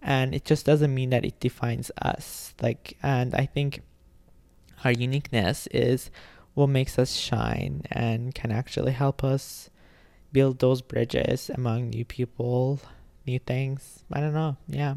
and 0.00 0.34
it 0.34 0.44
just 0.44 0.66
doesn't 0.66 0.94
mean 0.94 1.10
that 1.10 1.24
it 1.24 1.40
defines 1.40 1.90
us. 2.00 2.54
Like, 2.60 2.96
and 3.02 3.34
I 3.34 3.46
think 3.46 3.82
our 4.84 4.92
uniqueness 4.92 5.68
is 5.68 6.10
what 6.54 6.68
makes 6.68 6.98
us 6.98 7.14
shine 7.14 7.82
and 7.90 8.34
can 8.34 8.52
actually 8.52 8.92
help 8.92 9.24
us 9.24 9.70
build 10.32 10.58
those 10.58 10.82
bridges 10.82 11.50
among 11.54 11.90
new 11.90 12.04
people, 12.04 12.80
new 13.26 13.38
things. 13.38 14.04
I 14.12 14.20
don't 14.20 14.34
know. 14.34 14.56
Yeah. 14.66 14.96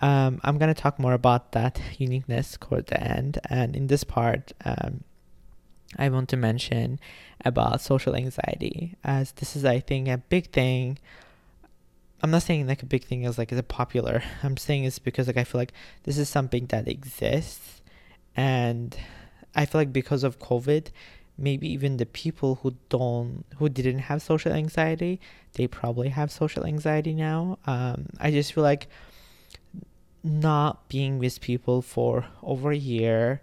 Um, 0.00 0.40
I'm 0.44 0.58
going 0.58 0.72
to 0.72 0.80
talk 0.80 0.98
more 0.98 1.14
about 1.14 1.52
that 1.52 1.80
uniqueness 1.98 2.58
toward 2.60 2.86
the 2.86 3.02
end. 3.02 3.38
And 3.48 3.74
in 3.74 3.86
this 3.86 4.04
part, 4.04 4.52
um, 4.64 5.04
I 5.96 6.08
want 6.08 6.28
to 6.30 6.36
mention 6.36 7.00
about 7.44 7.80
social 7.80 8.14
anxiety, 8.14 8.96
as 9.04 9.32
this 9.32 9.56
is, 9.56 9.64
I 9.64 9.80
think, 9.80 10.08
a 10.08 10.18
big 10.18 10.50
thing. 10.50 10.98
I'm 12.22 12.30
not 12.30 12.42
saying 12.42 12.66
like 12.66 12.82
a 12.82 12.86
big 12.86 13.04
thing 13.04 13.24
is 13.24 13.38
like 13.38 13.52
is 13.52 13.58
a 13.58 13.62
popular. 13.62 14.22
I'm 14.42 14.56
saying 14.56 14.84
it's 14.84 14.98
because 14.98 15.26
like 15.26 15.36
I 15.36 15.44
feel 15.44 15.60
like 15.60 15.72
this 16.04 16.18
is 16.18 16.28
something 16.28 16.66
that 16.66 16.88
exists, 16.88 17.82
and 18.36 18.96
I 19.54 19.64
feel 19.64 19.80
like 19.80 19.92
because 19.92 20.24
of 20.24 20.38
COVID, 20.38 20.88
maybe 21.38 21.70
even 21.70 21.98
the 21.98 22.06
people 22.06 22.56
who 22.56 22.74
don't 22.88 23.44
who 23.58 23.68
didn't 23.68 24.00
have 24.00 24.22
social 24.22 24.52
anxiety, 24.52 25.20
they 25.54 25.66
probably 25.66 26.08
have 26.08 26.30
social 26.30 26.64
anxiety 26.64 27.14
now. 27.14 27.58
Um, 27.66 28.06
I 28.18 28.30
just 28.30 28.52
feel 28.52 28.64
like 28.64 28.88
not 30.26 30.88
being 30.88 31.18
with 31.18 31.40
people 31.40 31.82
for 31.82 32.26
over 32.42 32.70
a 32.70 32.76
year 32.76 33.42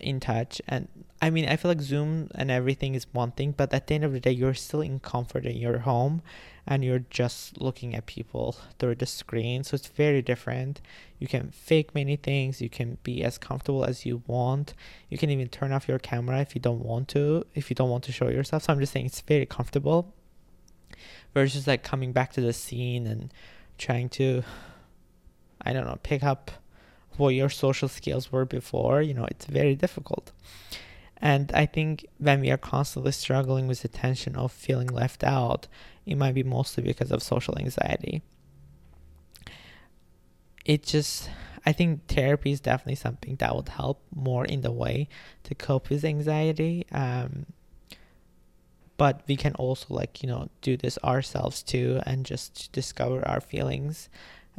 in 0.00 0.20
touch. 0.20 0.60
And 0.66 0.88
i 1.22 1.30
mean 1.30 1.48
i 1.48 1.56
feel 1.56 1.70
like 1.70 1.80
zoom 1.80 2.28
and 2.34 2.50
everything 2.50 2.94
is 2.94 3.06
one 3.12 3.30
thing 3.30 3.50
but 3.56 3.72
at 3.72 3.86
the 3.86 3.94
end 3.94 4.04
of 4.04 4.12
the 4.12 4.20
day 4.20 4.30
you're 4.30 4.52
still 4.52 4.82
in 4.82 4.98
comfort 5.00 5.46
in 5.46 5.56
your 5.56 5.78
home 5.78 6.20
and 6.66 6.84
you're 6.84 7.04
just 7.10 7.60
looking 7.60 7.94
at 7.94 8.06
people 8.06 8.56
through 8.78 8.96
the 8.96 9.06
screen. 9.06 9.62
So 9.62 9.76
it's 9.76 9.86
very 9.86 10.20
different. 10.20 10.80
You 11.18 11.28
can 11.28 11.50
fake 11.50 11.94
many 11.94 12.16
things. 12.16 12.60
You 12.60 12.68
can 12.68 12.98
be 13.04 13.22
as 13.22 13.38
comfortable 13.38 13.84
as 13.84 14.04
you 14.04 14.22
want. 14.26 14.74
You 15.08 15.16
can 15.16 15.30
even 15.30 15.48
turn 15.48 15.72
off 15.72 15.86
your 15.86 16.00
camera 16.00 16.40
if 16.40 16.54
you 16.54 16.60
don't 16.60 16.82
want 16.82 17.08
to 17.08 17.46
if 17.54 17.70
you 17.70 17.76
don't 17.76 17.90
want 17.90 18.04
to 18.04 18.12
show 18.12 18.28
yourself. 18.28 18.64
So 18.64 18.72
i'm 18.72 18.80
just 18.80 18.92
saying 18.92 19.06
it's 19.06 19.20
very 19.20 19.46
comfortable 19.46 20.12
versus 21.34 21.66
like 21.66 21.84
coming 21.84 22.12
back 22.12 22.32
to 22.32 22.40
the 22.40 22.52
scene 22.52 23.06
and 23.06 23.32
trying 23.78 24.08
to 24.08 24.42
I 25.66 25.72
don't 25.72 25.86
know, 25.86 25.98
pick 26.02 26.22
up 26.22 26.50
what 27.16 27.30
your 27.30 27.48
social 27.48 27.88
skills 27.88 28.30
were 28.30 28.44
before, 28.44 29.02
you 29.02 29.14
know, 29.14 29.24
it's 29.24 29.46
very 29.46 29.74
difficult. 29.74 30.32
And 31.18 31.50
I 31.52 31.66
think 31.66 32.06
when 32.18 32.40
we 32.40 32.50
are 32.50 32.58
constantly 32.58 33.12
struggling 33.12 33.66
with 33.66 33.82
the 33.82 33.88
tension 33.88 34.36
of 34.36 34.52
feeling 34.52 34.88
left 34.88 35.24
out, 35.24 35.66
it 36.04 36.16
might 36.16 36.34
be 36.34 36.42
mostly 36.42 36.82
because 36.82 37.10
of 37.10 37.22
social 37.22 37.58
anxiety. 37.58 38.22
It 40.64 40.82
just, 40.82 41.30
I 41.64 41.72
think 41.72 42.06
therapy 42.06 42.52
is 42.52 42.60
definitely 42.60 42.96
something 42.96 43.36
that 43.36 43.56
would 43.56 43.70
help 43.70 44.02
more 44.14 44.44
in 44.44 44.60
the 44.60 44.72
way 44.72 45.08
to 45.44 45.54
cope 45.54 45.88
with 45.88 46.04
anxiety. 46.04 46.86
Um, 46.92 47.46
but 48.96 49.22
we 49.26 49.36
can 49.36 49.54
also 49.54 49.86
like 49.90 50.22
you 50.22 50.28
know 50.28 50.48
do 50.60 50.76
this 50.76 50.98
ourselves 51.04 51.62
too 51.62 52.00
and 52.06 52.24
just 52.24 52.72
discover 52.72 53.26
our 53.28 53.40
feelings 53.40 54.08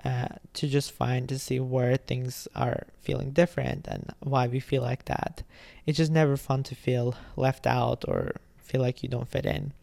uh, 0.06 0.28
to 0.54 0.68
just 0.68 0.92
find 0.92 1.28
to 1.30 1.40
see 1.40 1.60
where 1.60 1.98
things 1.98 2.48
are 2.56 2.88
feeling 3.02 3.32
different 3.32 3.88
and 3.88 4.14
why 4.20 4.48
we 4.48 4.60
feel 4.60 4.82
like 4.82 5.06
that. 5.06 5.44
It's 5.86 5.98
just 5.98 6.12
never 6.12 6.38
fun 6.38 6.64
to 6.64 6.76
feel 6.76 7.16
left 7.36 7.66
out 7.66 8.06
or 8.08 8.36
feel 8.58 8.82
like 8.82 9.02
you 9.02 9.10
don't 9.10 9.28
fit 9.28 9.46
in. 9.46 9.74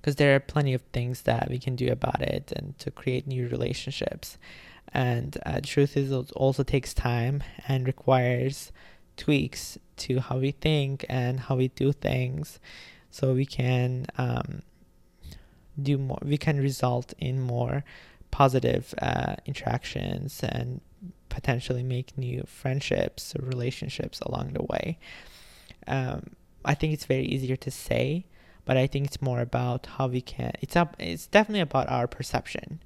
Because 0.00 0.16
there 0.16 0.34
are 0.34 0.40
plenty 0.40 0.74
of 0.74 0.82
things 0.92 1.22
that 1.22 1.48
we 1.48 1.58
can 1.58 1.76
do 1.76 1.88
about 1.92 2.20
it 2.20 2.52
and 2.56 2.76
to 2.80 2.90
create 2.90 3.26
new 3.26 3.48
relationships. 3.48 4.36
And 4.92 5.38
uh, 5.46 5.60
truth 5.62 5.96
is 5.96 6.10
it 6.10 6.32
also 6.32 6.62
takes 6.62 6.92
time 6.92 7.42
and 7.68 7.86
requires 7.86 8.72
tweaks 9.16 9.78
to 9.98 10.20
how 10.20 10.38
we 10.38 10.50
think 10.50 11.06
and 11.08 11.38
how 11.38 11.56
we 11.56 11.68
do 11.68 11.92
things. 11.92 12.58
So 13.10 13.32
we 13.34 13.46
can 13.46 14.06
um, 14.18 14.62
do 15.80 15.98
more 15.98 16.18
we 16.22 16.36
can 16.36 16.60
result 16.60 17.14
in 17.18 17.40
more 17.40 17.84
positive 18.32 18.92
uh, 19.00 19.36
interactions 19.46 20.42
and 20.42 20.80
potentially 21.28 21.84
make 21.84 22.18
new 22.18 22.42
friendships 22.46 23.34
or 23.36 23.46
relationships 23.46 24.20
along 24.20 24.54
the 24.54 24.64
way. 24.64 24.98
Um, 25.86 26.30
i 26.64 26.74
think 26.74 26.92
it's 26.92 27.06
very 27.06 27.24
easier 27.24 27.56
to 27.56 27.70
say 27.72 28.24
but 28.64 28.76
i 28.76 28.86
think 28.86 29.06
it's 29.06 29.20
more 29.20 29.40
about 29.40 29.86
how 29.86 30.06
we 30.06 30.20
can 30.20 30.52
it's 30.60 30.76
up 30.76 30.94
it's 30.98 31.26
definitely 31.26 31.60
about 31.60 31.88
our 31.88 32.06
perception. 32.06 32.80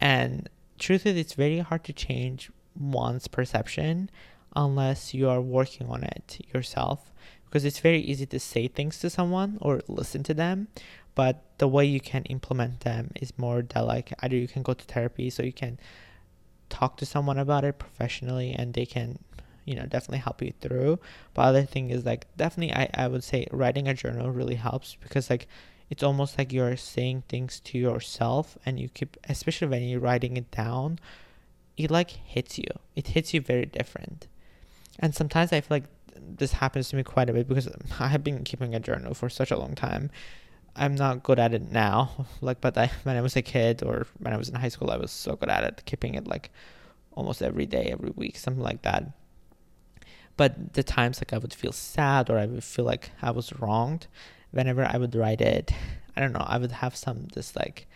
And 0.00 0.48
truth 0.78 1.06
is 1.06 1.16
it's 1.16 1.34
very 1.34 1.60
hard 1.60 1.84
to 1.84 1.92
change 1.92 2.50
one's 2.78 3.28
perception 3.28 4.10
unless 4.56 5.14
you 5.14 5.28
are 5.28 5.40
working 5.40 5.86
on 5.88 6.02
it 6.02 6.44
yourself 6.52 7.12
because 7.52 7.66
it's 7.66 7.80
very 7.80 8.00
easy 8.00 8.24
to 8.24 8.40
say 8.40 8.66
things 8.66 8.98
to 8.98 9.10
someone 9.10 9.58
or 9.60 9.82
listen 9.86 10.22
to 10.22 10.32
them 10.32 10.68
but 11.14 11.44
the 11.58 11.68
way 11.68 11.84
you 11.84 12.00
can 12.00 12.22
implement 12.24 12.80
them 12.80 13.10
is 13.20 13.36
more 13.36 13.60
that 13.60 13.86
like 13.86 14.14
either 14.22 14.36
you 14.36 14.48
can 14.48 14.62
go 14.62 14.72
to 14.72 14.84
therapy 14.86 15.28
so 15.28 15.42
you 15.42 15.52
can 15.52 15.78
talk 16.70 16.96
to 16.96 17.04
someone 17.04 17.36
about 17.36 17.64
it 17.64 17.78
professionally 17.78 18.54
and 18.58 18.72
they 18.72 18.86
can 18.86 19.18
you 19.64 19.74
know 19.74 19.84
definitely 19.84 20.18
help 20.18 20.42
you 20.42 20.52
through. 20.60 20.98
But 21.34 21.42
other 21.42 21.62
thing 21.64 21.90
is 21.90 22.04
like 22.04 22.26
definitely 22.36 22.74
I, 22.74 22.88
I 22.94 23.08
would 23.08 23.24
say 23.24 23.46
writing 23.52 23.88
a 23.88 23.94
journal 23.94 24.30
really 24.30 24.56
helps 24.56 24.96
because 25.00 25.30
like 25.30 25.46
it's 25.90 26.02
almost 26.02 26.38
like 26.38 26.52
you're 26.52 26.76
saying 26.76 27.24
things 27.28 27.60
to 27.60 27.78
yourself 27.78 28.56
and 28.64 28.80
you 28.80 28.88
keep 28.88 29.16
especially 29.28 29.68
when 29.68 29.82
you're 29.82 30.00
writing 30.00 30.36
it 30.36 30.50
down 30.50 30.98
it 31.76 31.90
like 31.90 32.10
hits 32.10 32.58
you. 32.58 32.68
It 32.96 33.08
hits 33.08 33.32
you 33.32 33.40
very 33.40 33.66
different. 33.66 34.26
And 34.98 35.14
sometimes 35.14 35.52
i 35.52 35.60
feel 35.60 35.76
like 35.76 35.84
this 36.36 36.52
happens 36.52 36.88
to 36.88 36.96
me 36.96 37.02
quite 37.02 37.28
a 37.28 37.32
bit 37.32 37.48
because 37.48 37.68
i 38.00 38.08
have 38.08 38.24
been 38.24 38.44
keeping 38.44 38.74
a 38.74 38.80
journal 38.80 39.14
for 39.14 39.28
such 39.28 39.50
a 39.50 39.58
long 39.58 39.74
time 39.74 40.10
i'm 40.76 40.94
not 40.94 41.22
good 41.22 41.38
at 41.38 41.54
it 41.54 41.70
now 41.70 42.26
like 42.40 42.60
but 42.60 42.76
I, 42.76 42.90
when 43.04 43.16
i 43.16 43.20
was 43.20 43.36
a 43.36 43.42
kid 43.42 43.82
or 43.82 44.06
when 44.18 44.32
i 44.32 44.36
was 44.36 44.48
in 44.48 44.54
high 44.54 44.68
school 44.68 44.90
i 44.90 44.96
was 44.96 45.10
so 45.10 45.36
good 45.36 45.48
at 45.50 45.64
it 45.64 45.82
keeping 45.84 46.14
it 46.14 46.26
like 46.26 46.50
almost 47.12 47.42
every 47.42 47.66
day 47.66 47.90
every 47.92 48.12
week 48.16 48.36
something 48.36 48.62
like 48.62 48.82
that 48.82 49.04
but 50.36 50.72
the 50.72 50.82
times 50.82 51.20
like 51.20 51.32
i 51.32 51.38
would 51.38 51.52
feel 51.52 51.72
sad 51.72 52.30
or 52.30 52.38
i 52.38 52.46
would 52.46 52.64
feel 52.64 52.86
like 52.86 53.10
i 53.20 53.30
was 53.30 53.52
wronged 53.60 54.06
whenever 54.52 54.84
I 54.84 54.98
would 54.98 55.14
write 55.14 55.40
it, 55.40 55.72
I 56.16 56.20
don't 56.20 56.32
know, 56.32 56.46
I 56.46 56.58
would 56.58 56.70
have 56.70 56.94
some 56.94 57.26
this 57.34 57.56
like 57.56 57.88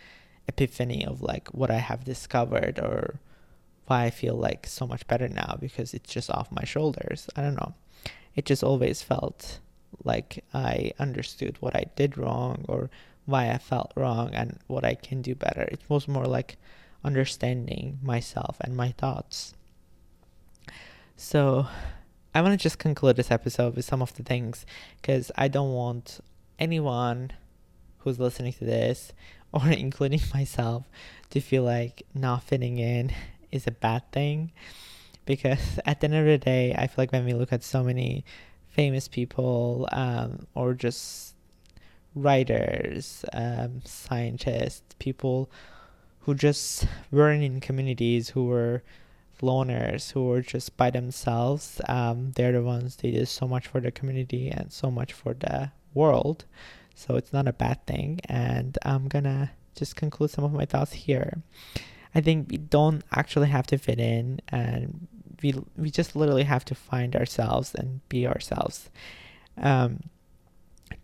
epiphany 0.47 1.05
of 1.05 1.21
like 1.21 1.47
what 1.53 1.71
I 1.71 1.77
have 1.77 2.03
discovered 2.03 2.79
or 2.79 3.19
why 3.85 4.05
I 4.05 4.09
feel 4.09 4.35
like 4.35 4.67
so 4.67 4.85
much 4.85 5.07
better 5.07 5.29
now 5.29 5.55
because 5.59 5.93
it's 5.93 6.11
just 6.11 6.29
off 6.29 6.51
my 6.51 6.65
shoulders. 6.65 7.29
I 7.35 7.41
don't 7.41 7.55
know. 7.55 7.73
It 8.37 8.45
just 8.45 8.63
always 8.63 9.01
felt 9.01 9.59
like 10.03 10.45
I 10.53 10.93
understood 10.99 11.57
what 11.59 11.75
I 11.75 11.85
did 11.97 12.17
wrong 12.17 12.63
or 12.69 12.89
why 13.25 13.49
I 13.49 13.57
felt 13.57 13.91
wrong 13.95 14.33
and 14.33 14.59
what 14.67 14.85
I 14.85 14.95
can 14.95 15.21
do 15.21 15.35
better. 15.35 15.63
It 15.63 15.81
was 15.89 16.07
more 16.07 16.25
like 16.25 16.57
understanding 17.03 17.99
myself 18.01 18.57
and 18.61 18.77
my 18.77 18.91
thoughts. 18.91 19.53
So, 21.17 21.67
I 22.35 22.41
want 22.41 22.53
to 22.53 22.63
just 22.63 22.77
conclude 22.77 23.15
this 23.15 23.31
episode 23.31 23.75
with 23.75 23.85
some 23.85 24.03
of 24.03 24.13
the 24.13 24.21
things 24.21 24.65
because 25.01 25.31
I 25.35 25.47
don't 25.47 25.73
want 25.73 26.19
anyone 26.59 27.31
who's 27.99 28.19
listening 28.19 28.53
to 28.53 28.65
this, 28.65 29.11
or 29.51 29.67
including 29.69 30.21
myself, 30.33 30.85
to 31.31 31.41
feel 31.41 31.63
like 31.63 32.03
not 32.13 32.43
fitting 32.43 32.77
in 32.77 33.11
is 33.51 33.65
a 33.65 33.71
bad 33.71 34.11
thing. 34.11 34.51
Because 35.27 35.79
at 35.85 35.99
the 35.99 36.05
end 36.05 36.15
of 36.15 36.25
the 36.25 36.39
day, 36.39 36.73
I 36.75 36.87
feel 36.87 37.03
like 37.03 37.11
when 37.11 37.25
we 37.25 37.33
look 37.33 37.53
at 37.53 37.63
so 37.63 37.83
many 37.83 38.25
famous 38.67 39.07
people 39.07 39.87
um, 39.91 40.47
or 40.55 40.73
just 40.73 41.35
writers, 42.15 43.23
um, 43.33 43.81
scientists, 43.85 44.95
people 44.97 45.51
who 46.21 46.33
just 46.33 46.87
weren't 47.11 47.43
in 47.43 47.59
communities, 47.59 48.29
who 48.29 48.45
were 48.45 48.83
loners, 49.41 50.11
who 50.11 50.25
were 50.27 50.41
just 50.41 50.75
by 50.77 50.89
themselves, 50.89 51.79
um, 51.87 52.31
they're 52.35 52.51
the 52.51 52.63
ones 52.63 52.95
they 52.97 53.11
did 53.11 53.27
so 53.27 53.47
much 53.47 53.67
for 53.67 53.79
the 53.79 53.91
community 53.91 54.49
and 54.49 54.71
so 54.71 54.89
much 54.89 55.13
for 55.13 55.33
the 55.33 55.71
world. 55.93 56.45
So 56.95 57.15
it's 57.15 57.31
not 57.31 57.47
a 57.47 57.53
bad 57.53 57.85
thing. 57.85 58.19
And 58.25 58.77
I'm 58.83 59.07
gonna 59.07 59.51
just 59.75 59.95
conclude 59.95 60.31
some 60.31 60.43
of 60.43 60.51
my 60.51 60.65
thoughts 60.65 60.93
here. 60.93 61.43
I 62.15 62.21
think 62.21 62.49
we 62.49 62.57
don't 62.57 63.03
actually 63.13 63.49
have 63.49 63.67
to 63.67 63.77
fit 63.77 63.99
in 63.99 64.41
and 64.49 65.07
we 65.41 65.53
we 65.75 65.89
just 65.89 66.15
literally 66.15 66.43
have 66.43 66.65
to 66.65 66.75
find 66.75 67.15
ourselves 67.15 67.73
and 67.75 68.07
be 68.09 68.27
ourselves. 68.27 68.89
Um, 69.57 70.09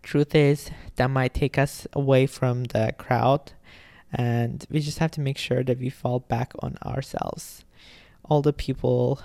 truth 0.02 0.34
is 0.34 0.70
that 0.96 1.10
might 1.10 1.34
take 1.34 1.58
us 1.58 1.86
away 1.92 2.26
from 2.26 2.64
the 2.64 2.94
crowd 2.98 3.52
and 4.12 4.64
we 4.70 4.80
just 4.80 4.98
have 4.98 5.10
to 5.12 5.20
make 5.20 5.38
sure 5.38 5.64
that 5.64 5.78
we 5.78 5.90
fall 5.90 6.20
back 6.20 6.52
on 6.60 6.76
ourselves. 6.84 7.64
All 8.24 8.42
the 8.42 8.52
people 8.52 9.20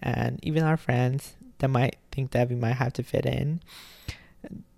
and 0.00 0.38
even 0.42 0.62
our 0.62 0.76
friends 0.76 1.34
that 1.58 1.68
might 1.68 1.96
think 2.10 2.32
that 2.32 2.48
we 2.48 2.56
might 2.56 2.74
have 2.74 2.92
to 2.94 3.02
fit 3.02 3.24
in 3.24 3.60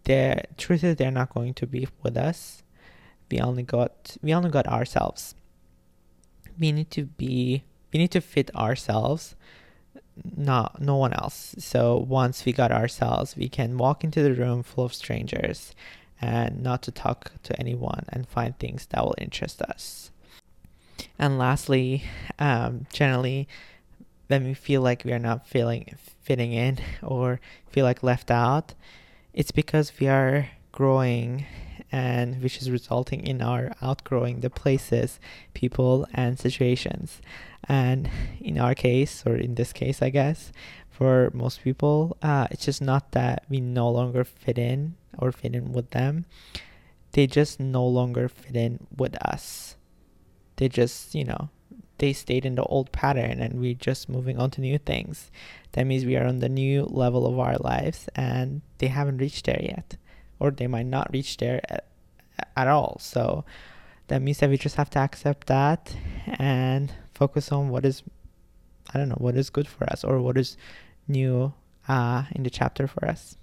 the 0.05 0.42
truth 0.57 0.85
is 0.85 0.97
they're 0.97 1.11
not 1.11 1.35
going 1.35 1.55
to 1.55 1.66
be 1.66 1.88
with 2.03 2.16
us 2.16 2.62
we 3.31 3.40
only 3.40 3.62
got 3.62 4.16
we 4.23 4.33
only 4.35 4.51
got 4.51 4.66
ourselves 4.66 5.35
we 6.59 6.70
need 6.70 6.90
to 6.90 7.05
be 7.05 7.64
we 7.92 7.99
need 7.99 8.11
to 8.11 8.20
fit 8.20 8.55
ourselves 8.55 9.35
not 10.37 10.81
no 10.81 10.96
one 10.96 11.12
else. 11.12 11.55
So 11.59 11.96
once 11.96 12.44
we 12.44 12.53
got 12.53 12.72
ourselves 12.72 13.37
we 13.37 13.48
can 13.48 13.79
walk 13.79 14.05
into 14.05 14.22
the 14.22 14.35
room 14.35 14.62
full 14.62 14.85
of 14.85 14.94
strangers 14.94 15.74
and 16.20 16.62
not 16.62 16.83
to 16.83 16.90
talk 16.90 17.33
to 17.42 17.59
anyone 17.59 18.05
and 18.09 18.29
find 18.29 18.59
things 18.59 18.87
that 18.87 19.05
will 19.05 19.14
interest 19.18 19.61
us. 19.62 20.11
And 21.18 21.38
lastly 21.38 22.05
um, 22.38 22.87
generally 22.92 23.48
when 24.29 24.44
we 24.44 24.55
feel 24.55 24.81
like 24.81 25.05
we 25.05 25.12
are 25.12 25.18
not 25.18 25.46
feeling 25.46 25.96
fitting 26.22 26.53
in 26.53 26.79
or 27.03 27.40
feel 27.68 27.85
like 27.85 28.03
left 28.03 28.31
out 28.31 28.74
it's 29.35 29.50
because 29.50 29.92
we 29.98 30.09
are 30.09 30.48
growing 30.72 31.44
and 31.94 32.42
which 32.42 32.61
is 32.61 32.72
resulting 32.72 33.24
in 33.24 33.40
our 33.40 33.70
outgrowing 33.80 34.40
the 34.40 34.50
places, 34.50 35.20
people, 35.54 36.09
and 36.12 36.40
situations. 36.40 37.22
And 37.68 38.11
in 38.40 38.59
our 38.59 38.74
case, 38.74 39.22
or 39.24 39.37
in 39.37 39.54
this 39.54 39.72
case, 39.72 40.02
I 40.02 40.11
guess, 40.11 40.50
for 40.90 41.30
most 41.33 41.62
people, 41.62 42.16
uh, 42.20 42.48
it's 42.50 42.64
just 42.64 42.83
not 42.83 43.12
that 43.12 43.44
we 43.48 43.61
no 43.61 43.88
longer 43.88 44.24
fit 44.24 44.59
in 44.59 44.96
or 45.18 45.30
fit 45.30 45.54
in 45.54 45.70
with 45.70 45.90
them. 45.90 46.24
They 47.12 47.28
just 47.28 47.61
no 47.61 47.87
longer 47.87 48.28
fit 48.28 48.57
in 48.57 48.88
with 48.96 49.14
us. 49.25 49.77
They 50.56 50.69
just, 50.69 51.14
you 51.14 51.23
know, 51.23 51.48
they 51.98 52.12
stayed 52.12 52.44
in 52.44 52.56
the 52.56 52.64
old 52.64 52.90
pattern 52.90 53.38
and 53.38 53.60
we're 53.60 53.75
just 53.75 54.08
moving 54.08 54.37
on 54.37 54.50
to 54.50 54.60
new 54.60 54.79
things. 54.79 55.31
That 55.73 55.87
means 55.87 56.04
we 56.04 56.16
are 56.16 56.27
on 56.27 56.40
the 56.40 56.48
new 56.48 56.87
level 56.90 57.25
of 57.25 57.38
our 57.38 57.56
lives 57.58 58.08
and 58.16 58.62
they 58.79 58.88
haven't 58.88 59.19
reached 59.19 59.46
there 59.46 59.62
yet. 59.62 59.96
Or 60.38 60.50
they 60.50 60.66
might 60.66 60.87
not 60.87 61.10
reach 61.12 61.37
there 61.37 61.60
at, 61.68 61.87
at 62.56 62.68
all. 62.68 62.98
So 63.00 63.44
that 64.08 64.22
means 64.22 64.38
that 64.38 64.50
we 64.50 64.58
just 64.58 64.76
have 64.76 64.90
to 64.90 64.98
accept 64.98 65.46
that 65.46 65.94
and 66.26 66.92
focus 67.14 67.52
on 67.52 67.68
what 67.68 67.85
is, 67.85 68.02
I 68.92 68.98
don't 68.98 69.08
know, 69.08 69.18
what 69.18 69.37
is 69.37 69.50
good 69.50 69.68
for 69.68 69.85
us 69.90 70.04
or 70.04 70.20
what 70.20 70.37
is 70.37 70.56
new 71.08 71.52
uh, 71.88 72.24
in 72.32 72.42
the 72.42 72.50
chapter 72.50 72.87
for 72.87 73.06
us. 73.06 73.37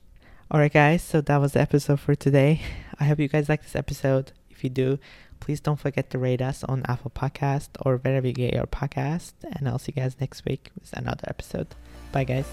Alright, 0.54 0.74
guys, 0.74 1.02
so 1.02 1.22
that 1.22 1.38
was 1.38 1.54
the 1.54 1.62
episode 1.62 2.00
for 2.00 2.14
today. 2.14 2.62
I 3.00 3.06
hope 3.06 3.20
you 3.20 3.30
guys 3.30 3.48
like 3.48 3.64
this 3.64 3.76
episode. 3.76 4.34
If 4.50 4.66
you 4.66 4.70
do, 4.70 5.00
Please 5.42 5.60
don't 5.60 5.80
forget 5.80 6.12
to 6.12 6.20
rate 6.20 6.42
us 6.42 6.64
on 6.64 6.84
Apple 6.88 7.12
Podcast 7.14 7.70
or 7.82 7.98
wherever 7.98 8.28
you 8.28 8.34
get 8.34 8.54
your 8.54 8.68
podcast. 8.68 9.34
And 9.58 9.68
I'll 9.68 9.80
see 9.80 9.92
you 9.94 10.02
guys 10.02 10.16
next 10.22 10.46
week 10.46 10.70
with 10.80 10.94
another 10.94 11.26
episode. 11.28 11.76
Bye, 12.14 12.24
guys. 12.24 12.46